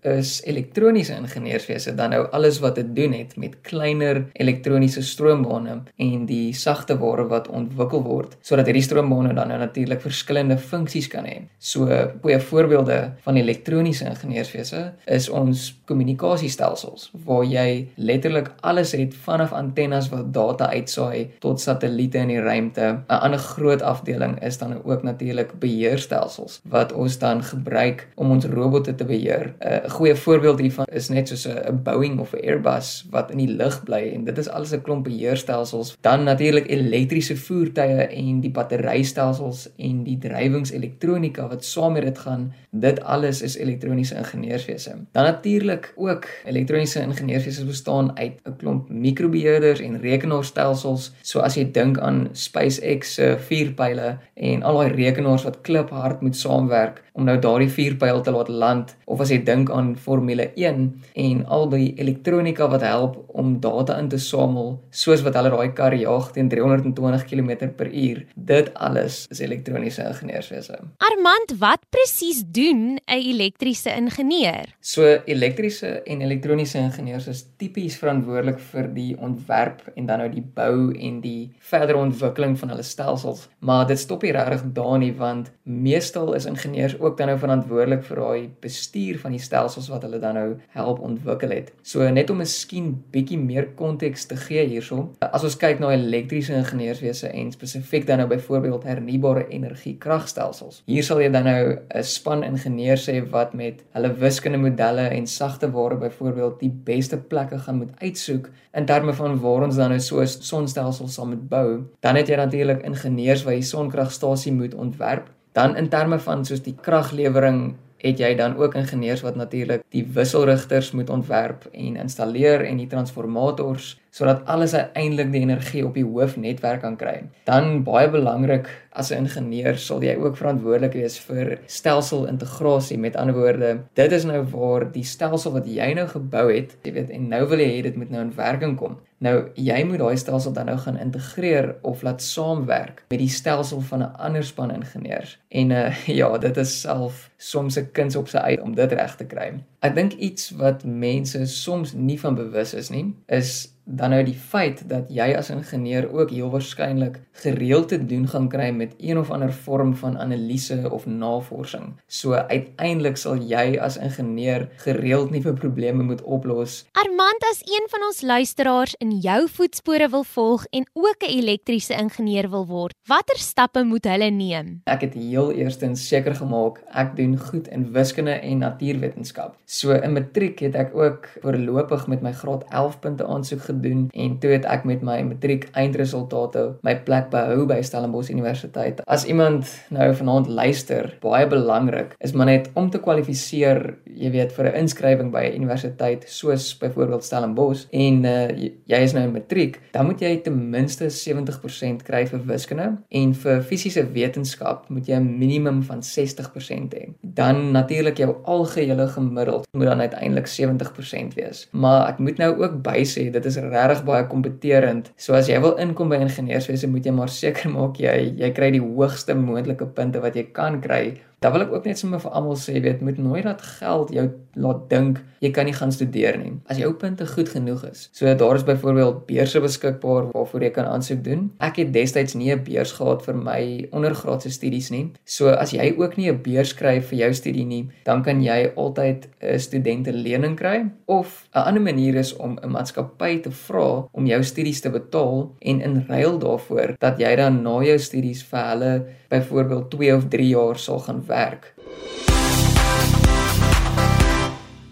is 0.02 0.42
elektroniese 0.50 1.16
ingenieurswese 1.20 1.96
dan 1.96 2.14
nou 2.16 2.24
alles 2.36 2.60
wat 2.64 2.76
te 2.76 2.86
doen 2.94 3.14
het 3.14 3.36
met 3.38 3.58
kleiner 3.68 4.24
elektroniese 4.34 5.04
stroombane 5.06 5.78
en 5.96 6.26
die 6.30 6.54
sagte 6.58 6.98
ware 7.02 7.28
wat 7.32 7.50
ontwikkel 7.50 8.04
word 8.06 8.38
sodat 8.42 8.70
hierdie 8.70 8.86
stroombane 8.86 9.34
dan 9.38 9.52
nou 9.52 9.60
natuurlik 9.62 10.02
verskillende 10.02 10.58
funksies 10.58 11.08
kan 11.12 11.28
hê. 11.28 11.38
So 11.60 11.88
goeie 12.22 12.40
voorbeelde 12.40 13.00
van 13.26 13.40
elektroniese 13.40 14.08
ingenieurswese 14.10 14.84
is 15.06 15.30
ons 15.30 15.68
kommunikasiestelsels 15.90 17.10
waar 17.26 17.46
jy 17.48 17.88
letterlik 17.96 18.52
alles 18.62 18.96
het 18.98 19.16
vanaf 19.26 19.54
antennes 19.58 20.10
wat 20.14 20.32
data 20.34 20.70
uitsaai 20.72 21.38
tot 21.44 21.62
satelliete 21.62 22.22
in 22.22 22.34
die 22.34 22.42
ruimte. 22.42 22.88
'n 23.08 23.22
Ander 23.22 23.40
groot 23.40 23.82
afdeling 23.82 24.40
is 24.44 24.58
dan 24.58 24.84
ook 24.84 25.04
natuurlik 25.04 25.60
beheerstelsels 25.60 26.62
wat 26.64 26.94
ons 26.94 27.18
dan 27.20 27.44
gebruik 27.44 28.08
om 28.16 28.32
ons 28.32 28.46
robotte 28.46 28.96
te 28.96 29.06
beheer. 29.06 29.41
'n 29.46 29.90
Goeie 29.90 30.16
voorbeeld 30.16 30.60
hiervan 30.60 30.86
is 30.92 31.10
net 31.10 31.28
soos 31.28 31.48
'n 31.48 31.82
Boeing 31.84 32.20
of 32.20 32.34
'n 32.34 32.46
Airbus 32.46 33.06
wat 33.10 33.32
in 33.32 33.38
die 33.38 33.56
lug 33.56 33.84
bly 33.84 34.12
en 34.14 34.24
dit 34.24 34.38
is 34.38 34.50
alles 34.50 34.74
'n 34.74 34.82
klomp 34.82 35.04
beheerstelsels. 35.04 35.98
Dan 36.02 36.24
natuurlik 36.24 36.70
elektriese 36.70 37.38
voertuie 37.38 38.08
en 38.08 38.40
die 38.40 38.52
batterystelsels 38.52 39.70
en 39.78 40.04
die 40.04 40.18
drywingselektronika 40.18 41.48
wat 41.48 41.66
saam 41.66 41.94
met 41.94 42.04
dit 42.04 42.18
gaan. 42.18 42.54
Dit 42.70 43.04
alles 43.04 43.42
is 43.42 43.58
elektroniese 43.58 44.16
ingenieurswese. 44.16 44.96
Dan 45.12 45.24
natuurlik 45.24 45.94
ook 45.96 46.28
elektroniese 46.46 47.02
ingenieurswese 47.02 47.66
bestaan 47.66 48.18
uit 48.18 48.34
'n 48.44 48.56
klomp 48.58 48.90
mikrobeheerders 48.90 49.80
en 49.80 50.02
rekenaarstelsels. 50.02 51.12
So 51.22 51.40
as 51.40 51.56
jy 51.56 51.72
dink 51.72 52.00
aan 52.00 52.30
SpaceX 52.32 53.14
se 53.14 53.36
vuurpyle 53.40 54.18
en 54.34 54.64
al 54.64 54.78
daai 54.78 54.96
rekenaars 54.96 55.44
wat 55.44 55.62
kliphard 55.62 56.22
moet 56.22 56.36
saamwerk 56.36 57.02
om 57.12 57.28
nou 57.28 57.38
daardie 57.40 57.70
vuurpyl 57.72 58.22
te 58.24 58.32
laat 58.32 58.48
land 58.48 58.96
of 59.06 59.20
as 59.24 59.31
jy 59.32 59.40
dink 59.48 59.72
aan 59.72 59.96
Formule 59.96 60.52
1 60.56 60.88
en 61.26 61.46
al 61.46 61.70
die 61.72 61.94
elektronika 62.02 62.68
wat 62.72 62.84
help 62.86 63.18
om 63.28 63.60
data 63.64 63.98
in 64.00 64.10
te 64.12 64.20
samel 64.20 64.74
soos 64.90 65.24
wat 65.26 65.38
hulle 65.40 65.52
daai 65.54 65.74
kar 65.78 65.96
jaag 65.96 66.32
teen 66.36 66.50
320 66.52 67.26
km/h 67.30 68.26
dit 68.36 68.72
alles 68.76 69.26
is 69.32 69.42
elektroniese 69.44 70.04
ingenieurswese. 70.08 70.78
Armand 71.08 71.56
wat 71.62 71.84
presies 71.90 72.44
doen 72.46 72.98
'n 72.98 73.22
elektriese 73.32 73.92
ingenieur? 73.96 74.74
So 74.80 75.22
elektriese 75.26 76.02
en 76.06 76.22
elektroniese 76.22 76.78
ingenieurs 76.78 77.28
is 77.28 77.46
tipies 77.58 77.98
verantwoordelik 77.98 78.60
vir 78.60 78.88
die 78.94 79.18
ontwerp 79.18 79.82
en 79.96 80.06
dan 80.06 80.20
nou 80.20 80.30
die 80.30 80.44
bou 80.44 80.92
en 80.94 81.22
die 81.22 81.52
verdere 81.60 81.98
ontwikkeling 81.98 82.58
van 82.60 82.70
hulle 82.70 82.84
stelsels. 82.84 83.48
Maar 83.60 83.88
dit 83.88 84.00
stop 84.00 84.24
nie 84.24 84.32
regtig 84.32 84.64
daar 84.74 84.98
nie 85.00 85.14
want 85.14 85.52
meestal 85.64 86.34
is 86.34 86.46
ingenieurs 86.46 87.00
ook 87.00 87.18
dan 87.18 87.28
nou 87.28 87.38
verantwoordelik 87.40 88.04
vir 88.04 88.22
daai 88.24 88.50
bestuur 88.64 89.21
van 89.22 89.36
die 89.36 89.42
stelsels 89.42 89.90
wat 89.92 90.06
hulle 90.06 90.20
dan 90.22 90.38
nou 90.38 90.48
help 90.76 91.00
ontwikkel 91.06 91.54
het. 91.54 91.72
So 91.84 92.08
net 92.10 92.30
om 92.34 92.42
miskien 92.42 92.92
bietjie 93.14 93.40
meer 93.40 93.70
konteks 93.80 94.28
te 94.30 94.38
gee 94.40 94.66
hierso. 94.68 95.10
As 95.22 95.46
ons 95.48 95.58
kyk 95.62 95.82
na 95.82 95.92
elektriese 95.96 96.56
ingenieurswese 96.58 97.32
en 97.32 97.52
spesifiek 97.54 98.08
dan 98.08 98.22
nou 98.22 98.28
byvoorbeeld 98.32 98.88
hernubare 98.90 99.48
energie 99.50 99.96
kragstelsels. 100.02 100.82
Hier 100.90 101.06
sal 101.06 101.22
jy 101.24 101.30
dan 101.34 101.48
nou 101.50 101.78
'n 101.78 102.04
span 102.04 102.44
ingenieurs 102.44 103.08
hê 103.08 103.22
wat 103.32 103.54
met 103.54 103.84
hulle 103.94 104.14
wiskundige 104.14 104.64
modelle 104.64 105.08
en 105.10 105.28
sagte 105.28 105.72
ware 105.72 105.98
byvoorbeeld 105.98 106.60
die 106.60 106.74
beste 106.84 107.18
plekke 107.18 107.60
gaan 107.60 107.78
moet 107.78 107.94
uitsoek 108.02 108.50
in 108.74 108.86
terme 108.86 109.14
van 109.14 109.40
waar 109.40 109.64
ons 109.64 109.76
dan 109.76 109.90
nou 109.90 110.00
so 110.00 110.22
'n 110.22 110.28
sonstelsel 110.28 111.08
sal 111.08 111.28
moet 111.28 111.50
bou. 111.50 111.84
Dan 112.00 112.16
het 112.16 112.28
jy 112.28 112.36
natuurlik 112.36 112.84
ingenieurs 112.84 113.44
wat 113.44 113.54
die 113.54 113.62
sonkragstasie 113.62 114.54
moet 114.54 114.74
ontwerp 114.74 115.30
dan 115.52 115.76
in 115.76 115.90
terme 115.90 116.20
van 116.20 116.46
soos 116.46 116.64
die 116.64 116.76
kraglewering 116.82 117.76
het 118.02 118.20
jy 118.20 118.36
dan 118.36 118.56
ook 118.58 118.76
ingenieurs 118.76 119.22
wat 119.22 119.36
natuurlik 119.36 119.84
die 119.94 120.06
wisselrigters 120.14 120.92
moet 120.92 121.10
ontwerp 121.10 121.68
en 121.72 121.96
installeer 121.96 122.66
en 122.66 122.78
die 122.82 122.90
transformators 122.90 123.96
sodat 124.12 124.46
alles 124.46 124.74
uiteindelik 124.76 125.32
die 125.32 125.42
energie 125.42 125.86
op 125.88 125.96
die 125.96 126.06
hoofnetwerk 126.06 126.82
kan 126.84 126.98
kry. 127.00 127.16
Dan 127.48 127.84
baie 127.88 128.10
belangrik 128.12 128.68
as 128.92 129.12
'n 129.12 129.24
ingenieur 129.24 129.78
sal 129.78 130.04
jy 130.04 130.16
ook 130.16 130.38
verantwoordelik 130.38 130.94
wees 130.94 131.20
vir 131.20 131.60
stelselintegrasie. 131.66 132.98
Met 132.98 133.16
ander 133.16 133.36
woorde, 133.36 133.80
dit 133.94 134.12
is 134.12 134.26
nou 134.26 134.44
waar 134.44 134.92
die 134.92 135.04
stelsel 135.04 135.52
wat 135.52 135.66
jy 135.66 135.94
nou 135.94 136.08
gebou 136.08 136.52
het, 136.52 136.78
jy 136.84 136.94
weet, 136.94 137.10
en 137.10 137.28
nou 137.28 137.48
wil 137.48 137.60
jy 137.60 137.70
hê 137.78 137.82
dit 137.82 137.96
moet 137.96 138.10
nou 138.10 138.22
in 138.22 138.36
werking 138.36 138.78
kom. 138.78 138.98
Nou 139.22 139.36
jy 139.54 139.84
moet 139.86 140.00
daai 140.02 140.18
stelsel 140.18 140.54
dan 140.54 140.66
nou 140.66 140.78
gaan 140.78 140.98
integreer 140.98 141.76
of 141.82 142.02
laat 142.02 142.22
saamwerk 142.22 143.04
met 143.10 143.20
die 143.20 143.30
stelsel 143.30 143.82
van 143.82 144.00
'n 144.00 144.16
ander 144.18 144.44
span 144.44 144.72
ingenieurs. 144.72 145.38
En 145.50 145.72
uh 145.72 146.08
ja, 146.20 146.38
dit 146.38 146.58
is 146.58 146.82
self 146.82 147.30
soms 147.38 147.78
'n 147.78 147.92
kuns 147.92 148.16
op 148.16 148.28
sy 148.28 148.38
eie 148.38 148.64
om 148.64 148.76
dit 148.76 148.92
reg 148.92 149.16
te 149.16 149.26
kry. 149.26 149.64
Ek 149.80 149.96
dink 149.96 150.14
iets 150.14 150.50
wat 150.50 150.84
mense 150.84 151.46
soms 151.46 151.94
nie 151.94 152.20
van 152.20 152.36
bewus 152.36 152.74
is 152.74 152.90
nie, 152.90 153.16
is 153.28 153.74
dan 153.86 154.14
nou 154.14 154.22
die 154.24 154.38
feit 154.38 154.84
dat 154.90 155.10
jy 155.10 155.32
as 155.38 155.50
ingenieur 155.50 156.08
ook 156.14 156.30
heel 156.32 156.50
waarskynlik 156.54 157.20
gereeld 157.44 157.88
te 157.92 158.00
doen 158.06 158.28
gaan 158.28 158.48
kry 158.50 158.70
met 158.72 158.94
een 158.98 159.18
of 159.18 159.32
ander 159.32 159.54
vorm 159.54 159.96
van 159.96 160.18
analise 160.18 160.90
of 160.92 161.06
navorsing. 161.06 161.96
So 162.08 162.34
uiteindelik 162.34 163.18
sal 163.18 163.42
jy 163.42 163.80
as 163.82 163.98
ingenieur 163.98 164.68
gereeld 164.86 165.32
nuwe 165.32 165.54
probleme 165.54 166.04
moet 166.04 166.22
oplos. 166.22 166.86
Armand 166.92 167.48
as 167.52 167.62
een 167.66 167.88
van 167.90 168.06
ons 168.06 168.22
luisteraars 168.22 168.96
in 169.00 169.18
jou 169.20 169.48
voetspore 169.50 170.10
wil 170.10 170.24
volg 170.24 170.66
en 170.72 170.88
ook 170.94 171.24
'n 171.24 171.34
elektriese 171.40 171.94
ingenieur 171.94 172.50
wil 172.50 172.66
word, 172.68 172.94
watter 173.08 173.38
stappe 173.38 173.84
moet 173.84 174.06
hulle 174.06 174.30
neem? 174.30 174.82
Ek 174.86 175.02
het 175.02 175.14
heel 175.14 175.52
eerstens 175.52 176.08
seker 176.08 176.36
gemaak 176.36 176.84
ek 176.94 177.16
doen 177.16 177.38
goed 177.38 177.68
in 177.68 177.92
wiskunde 177.94 178.32
en 178.32 178.58
natuurwetenskap. 178.58 179.56
So 179.66 179.92
in 179.92 180.14
matriek 180.14 180.60
het 180.60 180.76
ek 180.76 180.96
ook 180.96 181.28
voorlopig 181.42 182.08
met 182.08 182.22
my 182.22 182.32
graad 182.32 182.64
11 182.70 183.00
punte 183.00 183.26
aansoek 183.26 183.62
gedoen 183.72 184.08
en 184.14 184.38
toe 184.44 184.54
het 184.56 184.68
ek 184.70 184.86
met 184.90 185.02
my 185.06 185.20
matriek 185.26 185.68
eindresultate 185.78 186.68
my 186.86 186.96
plek 187.08 187.30
behou 187.34 187.66
by 187.70 187.80
Stellenbosch 187.86 188.32
Universiteit. 188.34 189.02
As 189.08 189.26
iemand 189.26 189.70
nou 189.94 190.10
vanaand 190.18 190.50
luister, 190.52 191.12
baie 191.24 191.48
belangrik 191.50 192.16
is 192.20 192.36
maar 192.38 192.50
net 192.52 192.70
om 192.80 192.90
te 192.92 193.02
kwalifiseer, 193.02 193.82
jy 194.06 194.32
weet, 194.34 194.54
vir 194.56 194.72
'n 194.72 194.84
inskrywing 194.84 195.32
by 195.32 195.44
'n 195.50 195.62
universiteit 195.62 196.26
soos 196.28 196.78
byvoorbeeld 196.78 197.24
Stellenbosch 197.24 197.88
en 197.92 198.26
uh, 198.26 198.48
jy 198.86 199.00
is 199.02 199.14
nou 199.14 199.24
in 199.24 199.34
matriek, 199.34 199.80
dan 199.92 200.06
moet 200.06 200.22
jy 200.22 200.42
ten 200.44 200.58
minste 200.70 201.10
70% 201.10 202.04
kry 202.04 202.26
vir 202.26 202.40
wiskunde 202.46 202.98
en 203.10 203.34
vir 203.34 203.62
fisiese 203.62 204.04
wetenskap 204.14 204.90
moet 204.90 205.08
jy 205.08 205.16
'n 205.16 205.38
minimum 205.40 205.84
van 205.84 206.02
60% 206.04 206.94
hê. 206.94 207.14
Dan 207.22 207.72
natuurlik 207.72 208.18
jou 208.18 208.36
algehele 208.44 209.08
gemiddeld 209.08 209.68
moet 209.72 209.86
dan 209.86 210.00
uiteindelik 210.00 210.48
70% 210.48 211.34
wees. 211.34 211.68
Maar 211.72 212.08
ek 212.10 212.20
moet 212.20 212.38
nou 212.38 212.52
ook 212.64 212.82
bysê 212.84 213.30
dit 213.32 213.46
is 213.46 213.58
regtig 213.70 214.06
baie 214.08 214.28
kompeterend. 214.30 215.12
So 215.18 215.36
as 215.38 215.50
jy 215.52 215.60
wil 215.64 215.78
inkom 215.82 216.12
by 216.12 216.22
ingenieurswese, 216.26 216.90
moet 216.92 217.08
jy 217.08 217.16
maar 217.16 217.32
seker 217.34 217.72
maak 217.74 218.00
jy 218.02 218.16
jy 218.42 218.52
kry 218.58 218.72
die 218.76 218.84
hoogste 218.84 219.36
moontlike 219.38 219.88
punte 219.96 220.22
wat 220.24 220.38
jy 220.40 220.48
kan 220.56 220.82
kry 220.84 221.20
Dan 221.42 221.52
wil 221.52 221.64
ek 221.64 221.72
ook 221.74 221.88
net 221.90 221.98
sommer 221.98 222.20
vir 222.22 222.34
almal 222.38 222.58
sê, 222.62 222.76
weet, 222.86 223.00
moet 223.02 223.18
nooit 223.18 223.48
dat 223.48 223.64
geld 223.80 224.12
jou 224.14 224.28
laat 224.62 224.84
dink 224.92 225.24
jy 225.42 225.50
kan 225.50 225.66
nie 225.66 225.74
gaan 225.74 225.90
studeer 225.94 226.36
nie. 226.38 226.52
As 226.70 226.78
jou 226.78 226.92
punte 227.02 227.26
goed 227.26 227.50
genoeg 227.50 227.82
is. 227.88 228.04
So 228.14 228.30
daar 228.38 228.60
is 228.60 228.66
byvoorbeeld 228.68 229.24
beurse 229.26 229.62
beskikbaar 229.64 230.28
waarvoor 230.36 230.66
jy 230.68 230.70
kan 230.76 230.86
aansoek 230.86 231.24
doen. 231.26 231.48
Ek 231.66 231.80
het 231.82 231.94
destyds 231.96 232.36
nie 232.38 232.52
'n 232.54 232.64
beurs 232.64 232.92
gehad 232.92 233.26
vir 233.26 233.34
my 233.36 233.88
ondergraadse 233.92 234.52
studies 234.52 234.92
nie. 234.92 235.12
So 235.26 235.50
as 235.50 235.72
jy 235.74 235.96
ook 235.98 236.18
nie 236.18 236.30
'n 236.30 236.42
beurs 236.44 236.74
kry 236.74 237.02
vir 237.02 237.20
jou 237.20 237.34
studie 237.34 237.66
nie, 237.66 237.90
dan 238.06 238.24
kan 238.24 238.44
jy 238.44 238.72
altyd 238.76 239.28
'n 239.42 239.60
studentelening 239.60 240.56
kry 240.56 240.92
of 241.08 241.48
'n 241.56 241.60
ander 241.60 241.82
manier 241.82 242.16
is 242.16 242.36
om 242.38 242.60
'n 242.62 242.70
maatskappy 242.70 243.42
te 243.42 243.50
vra 243.52 244.06
om 244.12 244.28
jou 244.28 244.44
studies 244.44 244.82
te 244.82 244.90
betaal 244.90 245.56
en 245.60 245.82
in 245.82 246.06
ruil 246.08 246.38
daarvoor 246.38 246.96
dat 247.00 247.18
jy 247.20 247.36
dan 247.36 247.64
na 247.64 247.82
jou 247.82 247.98
studies 247.98 248.44
vir 248.44 248.60
hulle 248.60 249.06
byvoorbeeld 249.30 249.90
2 249.90 250.16
of 250.16 250.28
3 250.28 250.48
jaar 250.48 250.78
sal 250.78 251.00
gaan 251.00 251.24
werk. 251.32 251.72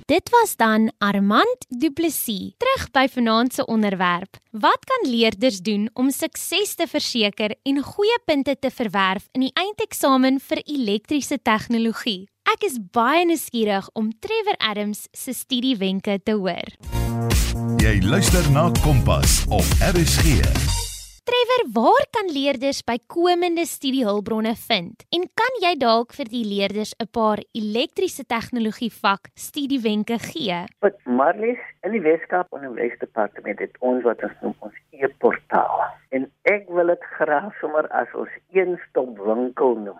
Dit 0.09 0.29
was 0.29 0.55
dan 0.55 0.91
Armand 0.97 1.65
Du 1.67 1.91
Plessis. 1.91 2.55
Terug 2.57 2.87
by 2.91 3.05
vanaand 3.13 3.53
se 3.53 3.65
onderwerp. 3.65 4.39
Wat 4.51 4.81
kan 4.85 5.11
leerders 5.11 5.59
doen 5.61 5.89
om 5.93 6.09
sukses 6.09 6.73
te 6.75 6.87
verseker 6.87 7.53
en 7.63 7.83
goeie 7.83 8.17
punte 8.25 8.55
te 8.59 8.71
verwerf 8.73 9.27
in 9.37 9.45
die 9.45 9.53
eindeksamen 9.53 10.41
vir 10.41 10.63
elektriese 10.65 11.37
tegnologie? 11.37 12.25
Ek 12.49 12.65
is 12.65 12.81
baie 12.81 13.21
nuuskierig 13.29 13.85
om 13.93 14.09
Trevor 14.17 14.57
Adams 14.57 15.05
se 15.13 15.37
studiewenke 15.37 16.17
te 16.25 16.33
hoor. 16.41 16.73
Jy 17.77 17.99
luister 18.01 18.49
na 18.49 18.71
Kompas 18.81 19.43
op 19.53 19.77
RSG. 19.93 20.88
Trevor, 21.29 21.63
waar 21.73 22.05
kan 22.09 22.31
leerders 22.33 22.83
bykomende 22.83 23.65
studiehulpbronne 23.65 24.55
vind? 24.55 25.03
En 25.13 25.27
kan 25.41 25.59
jy 25.61 25.75
dalk 25.77 26.15
vir 26.17 26.31
die 26.31 26.41
leerders 26.53 26.95
'n 26.97 27.07
paar 27.17 27.39
elektriese 27.53 28.25
tegnologie 28.25 28.89
vak 29.03 29.29
studiewenke 29.35 30.17
gee? 30.31 30.57
Wat 30.81 30.97
Marlies 31.05 31.61
in 31.85 31.91
die 31.91 32.01
Weskaap 32.01 32.47
Onderwysdepartement 32.49 33.59
het 33.59 33.77
ons 33.79 34.03
wat 34.03 34.23
ons 34.23 34.37
noem 34.41 34.55
ons 34.59 34.73
e-portaal. 34.99 35.83
En 36.09 36.25
ek 36.49 36.65
wil 36.73 36.91
dit 36.91 37.03
graag 37.19 37.53
sommer 37.59 37.85
as 37.95 38.11
ons 38.17 38.31
een-stop 38.55 39.19
winkel 39.21 39.75
noem 39.85 39.99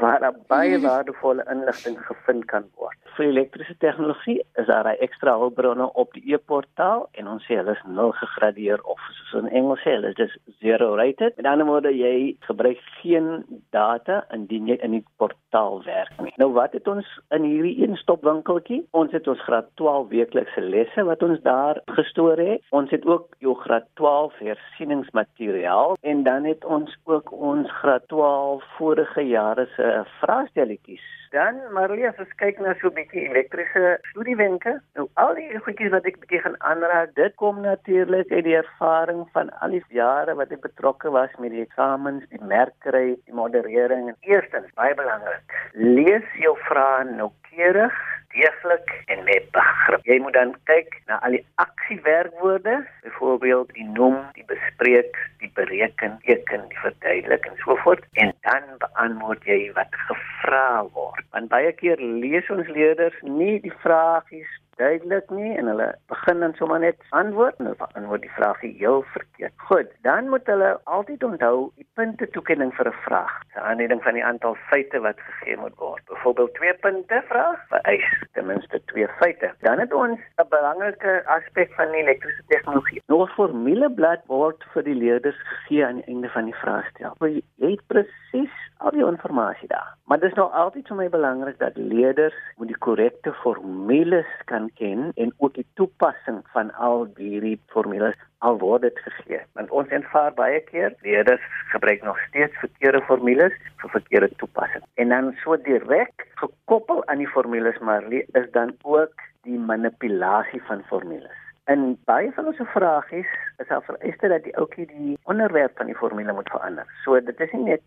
waar 0.00 0.24
baie 0.48 0.78
waardevolle 0.80 1.44
inligting 1.52 1.98
gevind 2.06 2.46
kan 2.50 2.66
word. 2.80 2.96
Vir 3.16 3.26
elektriese 3.28 3.76
tegnologie 3.84 4.38
is 4.60 4.66
daar 4.70 4.88
ekstra 4.96 5.36
hulpbronne 5.42 5.90
op 6.02 6.14
die 6.16 6.34
e-portaal 6.34 7.06
en 7.20 7.28
ons 7.34 7.46
sê 7.46 7.60
hulle 7.60 7.76
is 7.76 7.84
nul 7.86 8.14
gegradeer 8.22 8.82
of 8.94 9.02
soos 9.18 9.42
in 9.42 9.52
Engels 9.60 9.84
sê 9.84 9.98
hulle 9.98 10.14
is 10.16 10.38
rated. 10.76 11.36
Met 11.36 11.46
ander 11.46 11.66
woorde, 11.66 11.92
jy 11.96 12.36
gebruik 12.40 12.78
geen 13.00 13.44
data 13.70 14.24
indien 14.34 14.66
jy 14.66 14.76
in 14.84 14.90
die 14.98 15.04
portaal 15.16 15.82
werk 15.84 16.20
nie. 16.22 16.32
Nou 16.36 16.52
wat 16.52 16.72
het 16.72 16.88
ons 16.88 17.06
in 17.34 17.46
hierdie 17.46 17.76
een-stop 17.82 18.24
winkeltjie? 18.26 18.82
Ons 18.90 19.12
het 19.12 19.28
ons 19.28 19.42
graad 19.46 19.70
12 19.80 20.08
weeklikse 20.08 20.60
lesse 20.60 21.04
wat 21.04 21.22
ons 21.22 21.40
daar 21.42 21.80
gestoor 21.96 22.38
het. 22.38 22.64
Ons 22.70 22.90
het 22.90 23.06
ook 23.06 23.34
jou 23.38 23.54
graad 23.64 23.88
12 24.00 24.38
hersieningsmateriaal 24.38 25.96
en 26.00 26.22
dan 26.22 26.44
het 26.44 26.64
ons 26.64 26.98
ook 27.04 27.32
ons 27.32 27.70
graad 27.82 28.08
12 28.08 28.64
vorige 28.78 29.26
jare 29.26 29.68
se 29.76 30.04
vraestelletjies. 30.20 31.19
Dan 31.30 31.60
Marlie, 31.70 32.08
as 32.08 32.18
ons 32.18 32.30
kyk 32.42 32.58
na 32.58 32.72
so 32.80 32.88
'n 32.90 32.94
bietjie 32.96 33.28
elektriese 33.30 34.00
studiewenke, 34.10 34.72
nou 34.98 35.04
al 35.24 35.36
die 35.38 35.60
goedjies 35.66 35.92
wat 35.94 36.06
ek 36.10 36.18
bietjie 36.22 36.40
gaan 36.42 36.56
aanraak, 36.70 37.14
dit 37.14 37.36
kom 37.42 37.60
natuurlik 37.62 38.32
uit 38.32 38.44
die 38.48 38.56
ervaring 38.58 39.20
van 39.36 39.52
al 39.62 39.76
die 39.76 39.82
jare 39.94 40.34
wat 40.34 40.50
ek 40.50 40.64
betrokke 40.66 41.12
was 41.14 41.30
met 41.38 41.54
die 41.54 41.62
eksamens, 41.62 42.26
die 42.34 42.42
merkry, 42.42 43.14
die 43.30 43.34
moderering. 43.42 44.08
En 44.10 44.18
eerstens 44.26 44.74
baie 44.74 44.94
belangrik, 44.98 45.54
lees 45.78 46.26
jou 46.42 46.56
vrae 46.66 47.04
noukeurig 47.14 47.94
deeglik 48.34 48.92
en 49.06 49.24
met 49.24 49.50
begrip. 49.54 50.06
Jy 50.06 50.18
moet 50.22 50.36
dan 50.36 50.54
kyk 50.70 50.96
na 51.10 51.18
al 51.26 51.36
die 51.36 51.44
aksiewerkwoorde, 51.62 52.76
byvoorbeeld 53.02 53.72
die 53.74 53.86
noem, 53.88 54.18
die 54.38 54.46
bespreek, 54.46 55.18
die 55.42 55.50
bereken, 55.54 56.18
teken, 56.26 56.66
die 56.70 56.82
verduidelik 56.84 57.46
en 57.50 57.58
so 57.64 57.76
voort 57.84 58.06
en 58.22 58.32
dan 58.46 58.66
beantwoord 58.84 59.44
jy 59.50 59.60
wat 59.78 60.00
gevra 60.06 60.84
word. 60.94 61.26
Want 61.34 61.50
baie 61.52 61.72
keer 61.82 62.00
lees 62.00 62.50
ons 62.50 62.68
leerders 62.68 63.16
nie 63.26 63.58
die 63.64 63.74
vragies 63.82 64.50
duidelik 64.80 65.30
nie 65.30 65.52
en 65.60 65.68
hulle 65.70 65.88
begin 66.12 66.40
dan 66.44 66.54
sommer 66.58 66.80
net 66.80 67.02
antwoord 67.20 67.58
en 67.60 67.70
hulle 67.70 67.88
antwoord 68.00 68.24
die 68.24 68.36
vraag 68.36 68.60
heel 68.64 69.02
verkeerd. 69.14 69.52
Goed, 69.70 69.92
dan 70.06 70.28
moet 70.32 70.46
hulle 70.52 70.70
altyd 70.96 71.24
onthou 71.28 71.56
die 71.76 71.86
punte 71.98 72.28
toekenning 72.36 72.72
vir 72.78 72.88
'n 72.88 73.00
vraag. 73.06 73.34
'n 73.56 73.64
Aanleiding 73.68 74.02
van 74.02 74.14
die 74.18 74.24
aantal 74.24 74.56
feite 74.70 75.00
wat 75.06 75.20
gegee 75.28 75.56
moet 75.56 75.76
word. 75.76 76.02
Byvoorbeeld 76.12 76.54
2 76.54 76.74
punte 76.86 77.22
vraag 77.28 77.60
vereis 77.68 78.08
ten 78.32 78.46
minste 78.46 78.82
2 78.92 79.08
feite. 79.20 79.52
Dan 79.60 79.78
het 79.78 79.92
ons 79.92 80.18
'n 80.20 80.48
belangrike 80.48 81.22
aspek 81.26 81.72
van 81.74 81.90
die 81.92 82.02
elektriese 82.02 82.44
tegnologie. 82.46 83.02
Nou 83.06 83.22
'n 83.22 83.34
formuleblad 83.36 84.26
word 84.26 84.64
vir 84.72 84.82
die 84.82 84.94
leerders 84.94 85.40
gegee 85.52 85.86
aan 85.86 85.96
die 85.96 86.06
einde 86.06 86.28
van 86.28 86.44
die 86.44 86.60
vraestel. 86.62 87.14
Jy 87.20 87.70
het 87.70 87.86
presies 87.86 88.69
al 88.80 88.94
die 88.96 89.04
inligting 89.04 89.68
daar. 89.68 89.94
Maar 90.04 90.18
dit 90.20 90.30
is 90.30 90.36
nou 90.36 90.48
altyd 90.62 90.88
vir 90.88 90.96
my 90.96 91.08
belangrik 91.12 91.58
dat 91.58 91.76
leerders 91.76 92.36
moet 92.56 92.70
die 92.72 92.78
korrekte 92.86 93.32
formules 93.42 94.30
kan 94.50 94.70
ken 94.80 95.10
en 95.14 95.32
ook 95.36 95.54
die 95.54 95.66
toepassing 95.74 96.40
van 96.54 96.72
al 96.74 97.06
hierdie 97.16 97.58
formules 97.74 98.16
al 98.38 98.58
word 98.58 98.86
dit 98.88 99.02
gegee. 99.04 99.42
Want 99.58 99.70
ons 99.70 99.92
ervaar 100.00 100.32
baie 100.34 100.62
keer 100.70 100.94
leerders 101.04 101.44
gebruik 101.74 102.02
nog 102.02 102.18
steeds 102.28 102.56
verkeerde 102.62 103.02
formules 103.10 103.52
vir 103.82 103.94
verkeerde 103.98 104.30
toepassing. 104.42 104.84
En 104.94 105.12
dan 105.14 105.34
so 105.44 105.56
direk 105.68 106.26
gekoppel 106.42 107.04
aan 107.06 107.20
die 107.20 107.28
formules 107.36 107.78
maar 107.78 108.08
is 108.12 108.50
dan 108.56 108.74
ook 108.82 109.28
die 109.42 109.58
manipulasie 109.58 110.62
van 110.68 110.82
formules. 110.88 111.49
En 111.64 111.98
baie 112.08 112.32
van 112.32 112.46
ons 112.50 112.60
vragies 112.72 113.30
is 113.62 113.68
al 113.68 113.82
vereiste 113.84 114.28
dat 114.32 114.42
die 114.46 114.56
ouetjie 114.56 114.86
die 114.88 115.18
onderwerp 115.28 115.76
van 115.76 115.90
die 115.90 115.96
formule 115.98 116.32
moet 116.32 116.48
verander. 116.50 116.86
So 117.04 117.20
dit 117.20 117.40
is 117.40 117.52
nie 117.52 117.66
net 117.66 117.82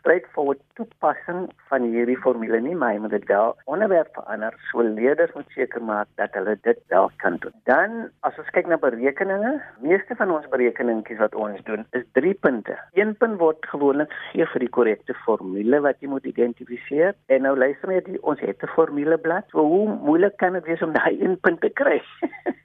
straightforward 0.00 0.60
toepassing 0.78 1.46
van 1.70 1.86
hierdie 1.90 2.18
formule 2.22 2.60
nie, 2.60 2.74
maar 2.78 2.92
jy 2.94 3.00
moet 3.02 3.14
dit 3.16 3.24
wel 3.30 3.56
onderwerp 3.64 4.12
verander. 4.14 4.54
So 4.70 4.84
leerders 4.84 5.32
moet 5.34 5.48
seker 5.56 5.82
maak 5.82 6.10
dat 6.20 6.36
hulle 6.38 6.58
dit 6.68 6.82
wel 6.92 7.10
kan 7.22 7.38
doen. 7.42 7.54
Dan 7.70 7.96
as 8.28 8.38
ons 8.38 8.52
kyk 8.54 8.68
na 8.70 8.78
berekeninge, 8.82 9.56
meeste 9.82 10.18
van 10.20 10.34
ons 10.36 10.46
berekeningkies 10.52 11.18
wat 11.22 11.34
ons 11.34 11.64
doen 11.66 11.86
is 11.98 12.04
3 12.18 12.34
punte. 12.46 12.76
Een 12.94 13.16
punt 13.16 13.40
word 13.40 13.66
gewoonlik 13.72 14.12
gegee 14.12 14.46
vir 14.52 14.66
die 14.66 14.74
korrekte 14.78 15.16
formule 15.24 15.80
wat 15.88 15.98
jy 16.04 16.12
moet 16.12 16.28
identifiseer. 16.28 17.16
En 17.32 17.42
nou 17.48 17.56
luister 17.58 17.90
net, 17.90 18.12
ons 18.22 18.40
het 18.40 18.62
'n 18.62 18.74
formuleblad. 18.76 19.50
So 19.50 19.64
hoe 19.64 19.98
moeilik 19.98 20.36
kan 20.36 20.52
dit 20.52 20.64
wees 20.66 20.82
om 20.82 20.92
daai 20.92 21.18
een 21.18 21.40
punt 21.40 21.60
te 21.60 21.70
kry? 21.70 22.02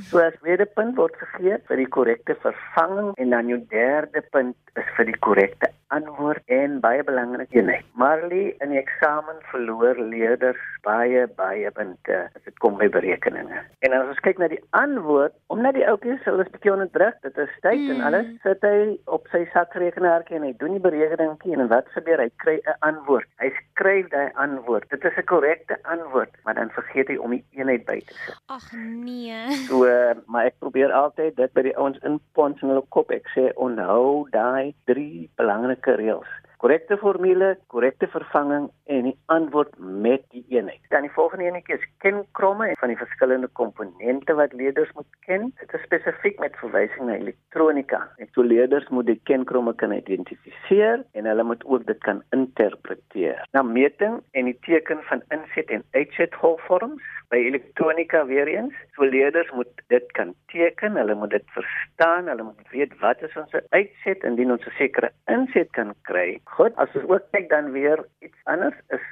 So 0.00 0.18
as 0.18 0.34
tweede 0.40 0.66
punt 0.66 0.96
word 0.96 1.16
gegee 1.20 1.58
vir 1.68 1.76
die 1.76 1.88
korrekte 1.96 2.36
vervanging 2.42 3.12
en 3.16 3.30
dan 3.30 3.48
jou 3.48 3.60
derde 3.70 4.22
punt 4.30 4.56
is 4.80 4.88
vir 4.96 5.10
die 5.10 5.18
korrekte 5.26 5.72
antwoord 5.92 6.42
en 6.46 6.78
baie 6.80 7.04
belangrik 7.04 7.52
eenheid. 7.52 7.84
Marley 8.00 8.54
in 8.64 8.72
die 8.72 8.80
eksamen 8.80 9.40
verloor 9.50 9.98
leerders 10.00 10.60
baie 10.86 11.26
baie 11.36 11.70
punte 11.76 12.18
as 12.24 12.44
dit 12.46 12.56
kom 12.64 12.78
by 12.80 12.88
berekeninge. 12.92 13.60
En 13.84 13.96
as 13.96 14.08
ons 14.14 14.22
kyk 14.24 14.40
na 14.40 14.48
die 14.52 14.60
antwoord, 14.78 15.34
omdat 15.52 15.76
die 15.76 15.84
ouetjies 15.88 16.24
hulle 16.28 16.46
is 16.46 16.52
bietjie 16.54 16.72
onder 16.72 16.90
druk, 16.96 17.18
dit 17.26 17.40
is 17.44 17.52
tyd 17.66 17.82
mm. 17.82 17.92
en 17.94 18.06
alles, 18.08 18.30
sit 18.46 18.64
hy 18.66 18.78
op 19.18 19.28
sy 19.34 19.44
sakrekenaartjie 19.52 20.40
en 20.40 20.48
hy 20.48 20.54
doen 20.62 20.78
die 20.78 20.84
berekeningkie 20.86 21.56
en 21.58 21.68
wat 21.72 21.90
gebeur? 21.96 22.24
Hy 22.24 22.30
kry 22.44 22.56
'n 22.62 22.78
antwoord. 22.88 23.28
Hy 23.42 23.52
skryf 23.60 24.08
daai 24.14 24.32
antwoord. 24.46 24.88
Dit 24.90 25.04
is 25.04 25.18
'n 25.18 25.28
korrekte 25.28 25.78
antwoord, 25.82 26.32
maar 26.44 26.54
dan 26.54 26.70
vergeet 26.70 27.08
hy 27.12 27.16
om 27.16 27.36
die 27.36 27.44
eenheid 27.58 27.84
by 27.84 28.00
te 28.00 28.14
sit. 28.24 28.40
Ag 28.46 28.72
nee. 28.72 29.44
So, 29.72 29.86
uh, 29.88 30.12
maar 30.26 30.50
ek 30.50 30.58
probeer 30.60 30.90
altyd 30.92 31.38
dit 31.38 31.52
by 31.56 31.62
die 31.64 31.72
ouens 31.80 31.96
inpons 32.04 32.60
in 32.60 32.68
hulle 32.74 32.84
kop. 32.92 33.08
Ek 33.16 33.30
sê 33.32 33.48
onthou 33.56 34.26
daai 34.34 34.74
drie 34.90 35.30
belangrike 35.40 35.94
reëls. 35.96 36.28
Korrekte 36.62 36.94
formule, 37.00 37.56
korrekte 37.72 38.06
vervanging 38.12 38.68
en 38.94 39.06
die 39.08 39.14
antwoord 39.34 39.72
met 39.80 40.22
die 40.30 40.44
eenheid. 40.52 40.78
Dan 40.92 41.08
die 41.08 41.14
volgende 41.16 41.48
enetjie 41.48 41.74
is 41.74 41.86
kenkromme 42.04 42.68
van 42.78 42.92
die 42.92 42.98
verskillende 43.00 43.48
komponente 43.58 44.36
wat 44.38 44.52
leerders 44.60 44.92
moet 44.94 45.08
ken. 45.26 45.48
Dit 45.58 45.74
is 45.74 45.82
spesifiek 45.88 46.38
met 46.44 46.60
verwysing 46.60 47.08
na 47.08 47.16
elektronika. 47.16 48.04
Ek 48.22 48.30
sou 48.36 48.44
leerders 48.46 48.86
moet 48.94 49.08
die 49.08 49.18
kenkromme 49.32 49.74
kan 49.80 49.96
identifiseer 49.96 51.02
en 51.18 51.30
hulle 51.32 51.48
moet 51.48 51.64
ook 51.64 51.88
dit 51.88 52.04
kan 52.06 52.22
interpreteer. 52.36 53.42
Na 53.56 53.64
meting 53.66 54.20
en 54.30 54.52
die 54.52 54.58
teken 54.68 55.02
van 55.08 55.24
inset 55.34 55.72
en 55.72 55.82
uitset 55.96 56.36
golfvorms 56.44 57.02
by 57.32 57.40
elektronika 57.40 58.26
weer 58.28 58.48
eens. 58.50 58.76
So 58.94 59.08
leerders 59.08 59.50
moet 59.56 59.82
dit 59.88 60.12
kan 60.18 60.34
teken, 60.52 60.98
hulle 61.00 61.14
moet 61.16 61.32
dit 61.32 61.48
verstaan, 61.56 62.28
hulle 62.28 62.42
moet 62.42 62.70
weet 62.74 62.92
wat 63.00 63.22
is 63.24 63.36
ons 63.40 63.56
uitset 63.72 64.24
indien 64.28 64.52
ons 64.52 64.66
'n 64.68 64.76
sekere 64.76 65.10
inset 65.34 65.70
kan 65.78 65.94
kry. 66.08 66.40
Goed, 66.44 66.76
as 66.76 66.94
ons 66.94 67.08
ook 67.08 67.24
kyk 67.32 67.48
dan 67.48 67.72
weer 67.72 68.04
iets 68.20 68.38
anders 68.44 68.78
is 68.88 69.04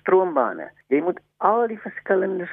stroombane. 0.00 0.70
Jy 0.88 1.00
moet 1.06 1.20
al 1.36 1.66
die 1.70 1.80
verskillende 1.80 2.48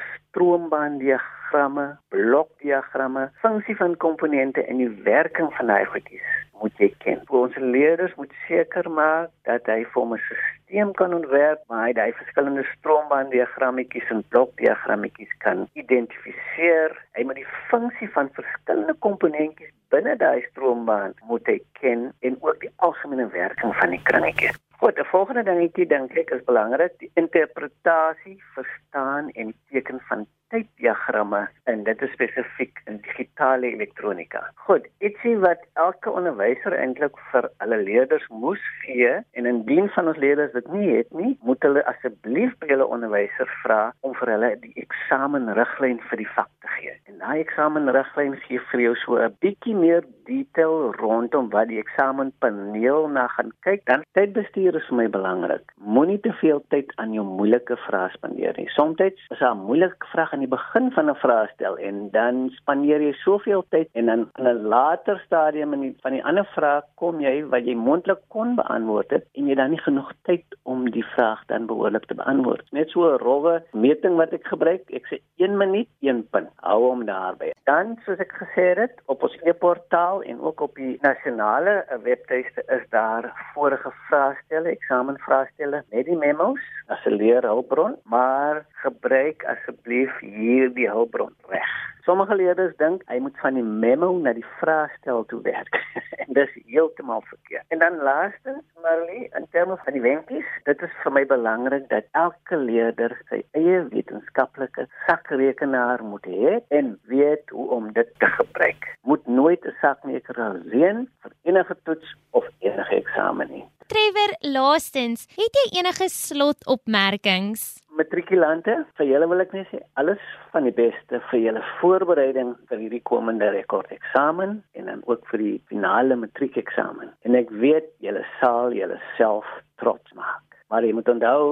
stroombaandiagramme, 1.55 1.97
blokdiagramme, 2.09 3.31
funksie 3.41 3.75
van 3.75 3.97
komponente 3.97 4.63
en 4.65 4.77
die 4.77 4.89
werking 5.03 5.53
van 5.55 5.67
daai 5.67 5.85
goedjies 5.85 6.33
moet 6.61 6.77
jy 6.79 6.89
ken. 7.03 7.21
Voor 7.27 7.47
ons 7.47 7.55
leerders 7.55 8.15
moet 8.15 8.31
seker 8.47 8.89
maak 8.89 9.29
dat 9.43 9.65
hy 9.65 9.85
vir 9.93 10.03
'n 10.03 10.19
stelsel 10.25 10.91
kan 10.91 11.13
ontwerp 11.13 11.63
waar 11.67 11.85
hy 11.85 11.93
daai 11.93 12.13
verskillende 12.13 12.63
stroombaandiagrammetjies 12.63 14.09
en 14.09 14.23
blokdiagrammetjies 14.29 15.31
kan 15.37 15.67
identifiseer. 15.73 16.91
Hy 17.15 17.23
moet 17.23 17.35
die 17.35 17.51
funksie 17.69 18.09
van 18.09 18.29
verskillende 18.33 18.95
komponentjies 18.99 19.71
binne 19.89 20.15
daai 20.15 20.41
stroombaan 20.51 21.13
moet 21.27 21.47
ken 21.79 22.11
en 22.19 22.37
ook 22.41 22.59
die 22.59 22.71
algemene 22.75 23.27
werking 23.27 23.75
van 23.75 23.89
die 23.89 24.01
kringetjies. 24.03 24.59
Goed, 24.79 24.99
'n 24.99 25.05
volgende 25.05 25.43
dingetjie 25.43 25.87
dink 25.87 26.17
ek 26.17 26.29
is 26.29 26.43
belangrik, 26.43 26.99
die 26.99 27.11
interpretasie, 27.13 28.43
verstaan 28.53 29.29
en 29.29 29.53
teken 29.69 29.99
van 30.07 30.27
tyddiagramme 30.55 31.47
en 31.63 31.83
dit 31.83 32.01
is 32.01 32.11
spesifiek 32.15 32.79
in 32.89 32.99
digitale 33.03 33.71
elektronika. 33.73 34.41
Goed, 34.67 34.87
ietsie 35.03 35.35
wat 35.43 35.63
elke 35.81 36.11
onderwyser 36.11 36.75
eintlik 36.77 37.17
vir 37.31 37.49
hulle 37.63 37.79
leerders 37.83 38.25
moes 38.29 38.63
gee 38.85 39.11
en 39.37 39.49
indien 39.49 39.89
van 39.95 40.11
ons 40.11 40.21
leerders 40.21 40.53
dit 40.55 40.71
nie 40.75 40.89
het 40.93 41.11
nie, 41.19 41.33
moet 41.47 41.63
hulle 41.67 41.83
asseblief 41.91 42.55
by 42.61 42.71
hulle 42.71 42.87
onderwyser 42.97 43.51
vra 43.63 43.79
om 44.07 44.15
vir 44.21 44.35
hulle 44.35 44.51
die 44.63 44.73
eksamenriglyn 44.85 45.99
vir 46.09 46.23
die 46.23 46.31
vak 46.37 46.51
te 46.63 46.71
gee. 46.77 46.95
En 47.09 47.19
daai 47.23 47.41
eksamenriglyn 47.43 48.37
gee 48.45 48.61
vir 48.71 48.85
jou 48.87 48.95
so 49.03 49.19
'n 49.19 49.35
bietjie 49.41 49.75
meer 49.75 50.03
detail 50.25 50.91
rondom 50.99 51.49
wat 51.49 51.67
die 51.69 51.79
eksamenpaneel 51.79 53.07
na 53.09 53.27
gaan 53.27 53.51
kyk. 53.65 53.85
Dan 53.85 54.03
tydbestuur 54.17 54.75
is 54.75 54.87
vir 54.89 54.97
my 54.97 55.07
belangrik. 55.09 55.73
Moenie 55.77 56.19
te 56.19 56.33
veel 56.41 56.63
tyd 56.69 56.91
aan 56.95 57.13
jou 57.13 57.25
moeilike 57.25 57.77
vrae 57.87 58.09
spandeer 58.15 58.53
nie. 58.57 58.69
Soms 58.69 58.99
is 58.99 59.41
'n 59.41 59.57
moeilike 59.67 60.07
vraag 60.13 60.33
aan 60.33 60.44
die 60.45 60.53
begin 60.53 60.91
van 60.93 61.09
'n 61.09 61.15
vraestel 61.15 61.77
en 61.77 62.09
dan 62.11 62.49
spandeer 62.59 63.01
jy 63.01 63.13
soveel 63.23 63.63
tyd 63.69 63.89
en 63.93 64.05
dan 64.05 64.21
in 64.37 64.47
'n 64.47 64.67
later 64.73 65.17
stadium 65.25 65.73
in 65.73 65.81
die, 65.81 65.95
van 66.01 66.11
die 66.11 66.23
ander 66.23 66.45
vraag 66.55 66.83
kom 66.95 67.19
jy 67.19 67.35
wat 67.53 67.65
jy 67.65 67.75
moontlik 67.75 68.21
kon 68.27 68.55
beantwoord 68.55 69.09
het 69.09 69.25
en 69.33 69.47
jy 69.47 69.55
dan 69.55 69.69
nie 69.69 69.81
genoeg 69.81 70.11
tyd 70.23 70.45
om 70.63 70.89
die 70.91 71.05
vraag 71.15 71.45
dan 71.47 71.65
behoorlik 71.65 72.05
te 72.05 72.15
beantwoord. 72.15 72.71
Net 72.71 72.89
so 72.89 73.01
'n 73.01 73.17
rowwe 73.17 73.63
meting 73.73 74.15
wat 74.15 74.33
ek 74.33 74.45
gebruik, 74.47 74.83
ek 74.91 75.05
sê 75.09 75.17
1 75.37 75.57
minuut, 75.57 75.87
1 76.01 76.27
punt. 76.29 76.49
Hou 76.61 76.81
hom 76.89 77.05
daarby. 77.05 77.51
Dan 77.63 77.97
soos 78.05 78.19
ek 78.19 78.33
gesê 78.33 78.75
het, 78.77 79.01
op 79.05 79.23
ons 79.23 79.37
e-portaal 79.43 80.21
en 80.21 80.39
ook 80.41 80.61
op 80.61 80.75
die 80.75 80.97
nasionale 81.01 81.85
webtuiste 82.03 82.63
is 82.67 82.89
daar 82.89 83.33
vorige 83.53 83.91
vraestelle, 84.09 84.69
eksamenvraestelle 84.69 85.83
met 85.91 86.05
die 86.05 86.17
memos 86.17 86.59
as 86.87 87.05
'n 87.05 87.17
leerhulpbron, 87.17 87.95
maar 88.03 88.65
gebruik 88.71 89.43
asseblief 89.45 90.21
hierdie 90.25 90.89
hulpbron 90.89 91.33
reg. 91.51 91.73
Sommige 92.05 92.35
leerders 92.37 92.75
dink 92.77 93.01
hy 93.09 93.17
moet 93.19 93.37
van 93.41 93.55
die 93.57 93.65
memo 93.65 94.11
na 94.21 94.35
die 94.37 94.45
vraestel 94.59 95.23
toe 95.31 95.39
werk. 95.41 95.79
en 96.27 96.33
dis 96.37 96.51
heeltemal 96.69 97.23
verkeerd. 97.25 97.65
En 97.73 97.79
dan 97.79 97.97
laastens, 98.05 98.63
Marley, 98.81 99.29
in 99.37 99.47
terme 99.51 99.77
van 99.83 99.93
die 99.97 100.01
wenkies, 100.01 100.51
dit 100.69 100.81
is 100.85 100.93
vir 101.03 101.15
my 101.17 101.23
belangrik 101.29 101.87
dat 101.89 102.05
elke 102.11 102.59
leerder 102.61 103.15
sy 103.29 103.41
eie 103.57 103.81
wetenskaplike 103.89 104.87
sakrekenaar 105.07 106.03
moet 106.05 106.29
hê 106.29 106.59
en 106.77 106.93
weet 107.09 107.49
hoe 107.49 107.67
om 107.77 107.89
dit 107.97 108.11
te 108.21 108.29
gebruik. 108.37 108.85
Moet 109.09 109.25
nooit 109.27 109.65
'n 109.65 109.77
sakmeter 109.81 110.41
alleen 110.41 111.07
vir 111.21 111.31
enige 111.43 111.77
toets 111.83 112.15
of 112.31 112.45
enige 112.59 112.95
eksamen 112.95 113.49
nie. 113.49 113.65
Trevor, 113.87 114.31
laastens, 114.41 115.27
het 115.35 115.53
jy 115.61 115.79
enige 115.79 116.09
slotopmerkings? 116.09 117.84
Matrikulante, 117.95 118.73
vir 118.99 119.07
julle 119.07 119.27
wil 119.31 119.39
ek 119.39 119.53
net 119.55 119.69
sê 119.71 119.77
alles 120.01 120.23
van 120.51 120.65
die 120.67 120.73
beste 120.75 121.21
vir 121.29 121.39
julle 121.39 121.61
voorbereiding 121.77 122.49
vir 122.67 122.81
hierdie 122.81 122.99
komende 123.07 123.47
rekordeksamen 123.53 124.57
en 124.75 124.89
dan 124.91 125.03
ook 125.07 125.23
vir 125.31 125.43
die 125.43 125.53
finale 125.71 126.17
matriekeksamen. 126.19 127.13
En 127.23 127.39
ek 127.39 127.53
weet 127.63 127.87
julle 128.03 128.25
sal 128.41 128.75
julleself 128.75 129.47
trots 129.79 130.11
maak. 130.19 130.43
Maar 130.67 130.83
jy 130.83 130.91
moet 130.97 131.13
onthou, 131.15 131.47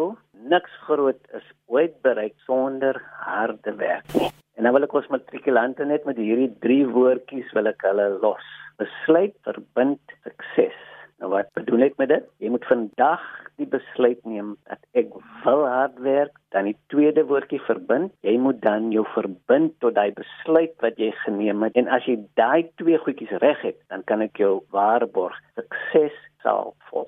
niks 0.51 0.75
groot 0.83 1.21
is 1.39 1.47
ooit 1.71 1.95
bereik 2.03 2.35
sonder 2.43 2.99
harde 3.23 3.77
werk 3.79 4.11
nie. 4.19 4.33
En 4.59 4.67
dan 4.67 4.75
wil 4.75 4.89
ek 4.89 4.99
ons 4.99 5.11
matrikulante 5.15 5.87
net 5.87 6.03
met 6.09 6.19
hierdie 6.19 6.51
drie 6.65 6.83
woordjies 6.91 7.55
wil 7.55 7.71
ek 7.71 7.87
hulle 7.87 8.17
los. 8.19 8.51
Besluit, 8.83 9.37
verbind, 9.47 10.17
sukses. 10.27 10.75
Nou 11.23 11.31
wat 11.31 11.53
bedoel 11.55 11.85
ek 11.85 11.93
met 12.01 12.09
dit? 12.11 12.23
Jy 12.43 12.49
moet 12.51 12.65
vandag 12.67 13.21
die 13.55 13.67
besluit 13.71 14.19
neem 14.27 14.57
dat 14.67 14.81
ek 14.99 15.13
wil 15.45 15.61
hard 15.63 15.95
werk, 16.03 16.33
dan 16.51 16.67
die 16.67 16.75
tweede 16.91 17.23
woordjie 17.29 17.61
verbind. 17.63 18.11
Jy 18.27 18.33
moet 18.43 18.59
dan 18.59 18.89
jou 18.91 19.05
verbind 19.13 19.71
tot 19.79 19.95
daai 19.95 20.11
besluit 20.17 20.73
wat 20.83 20.99
jy 20.99 21.13
geneem 21.21 21.63
het. 21.63 21.79
En 21.79 21.87
as 21.87 22.03
jy 22.11 22.17
daai 22.35 22.67
twee 22.81 22.99
goedjies 23.05 23.31
reg 23.39 23.63
het, 23.63 23.79
dan 23.87 24.03
kan 24.03 24.25
ek 24.25 24.41
jou 24.43 24.57
waarborg 24.75 25.39
sukses 25.55 26.19
sal 26.43 26.75
volg. 26.89 27.07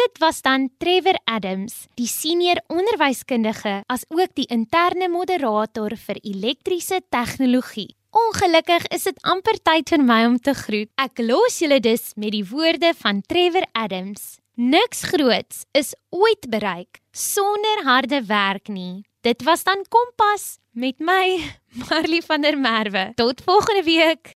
Dit 0.00 0.18
was 0.18 0.42
dan 0.42 0.66
Trevor 0.82 1.20
Adams, 1.30 1.84
die 1.94 2.10
senior 2.10 2.58
onderwyskundige 2.66 3.84
as 3.86 4.02
ook 4.10 4.34
die 4.34 4.50
interne 4.50 5.06
moderator 5.12 5.94
vir 6.08 6.22
elektriese 6.26 7.04
tegnologie. 7.06 7.92
Ongelukkig 8.10 8.86
is 8.90 9.04
dit 9.06 9.18
amper 9.22 9.54
tyd 9.62 9.90
vir 9.92 10.02
my 10.02 10.24
om 10.26 10.38
te 10.42 10.50
groet. 10.54 10.90
Ek 10.98 11.20
los 11.22 11.60
julle 11.62 11.78
dus 11.82 12.10
met 12.18 12.34
die 12.34 12.42
woorde 12.42 12.90
van 12.98 13.20
Trevor 13.22 13.66
Adams. 13.78 14.40
Niks 14.58 15.04
groots 15.12 15.62
is 15.78 15.94
ooit 16.10 16.48
bereik 16.50 16.98
sonder 17.14 17.84
harde 17.86 18.24
werk 18.26 18.68
nie. 18.68 19.04
Dit 19.22 19.44
was 19.46 19.62
dan 19.64 19.84
Kompas 19.88 20.58
met 20.74 20.98
my 20.98 21.38
Marley 21.86 22.22
van 22.26 22.42
der 22.42 22.58
Merwe. 22.58 23.12
Tot 23.14 23.42
volgende 23.46 23.84
week. 23.84 24.34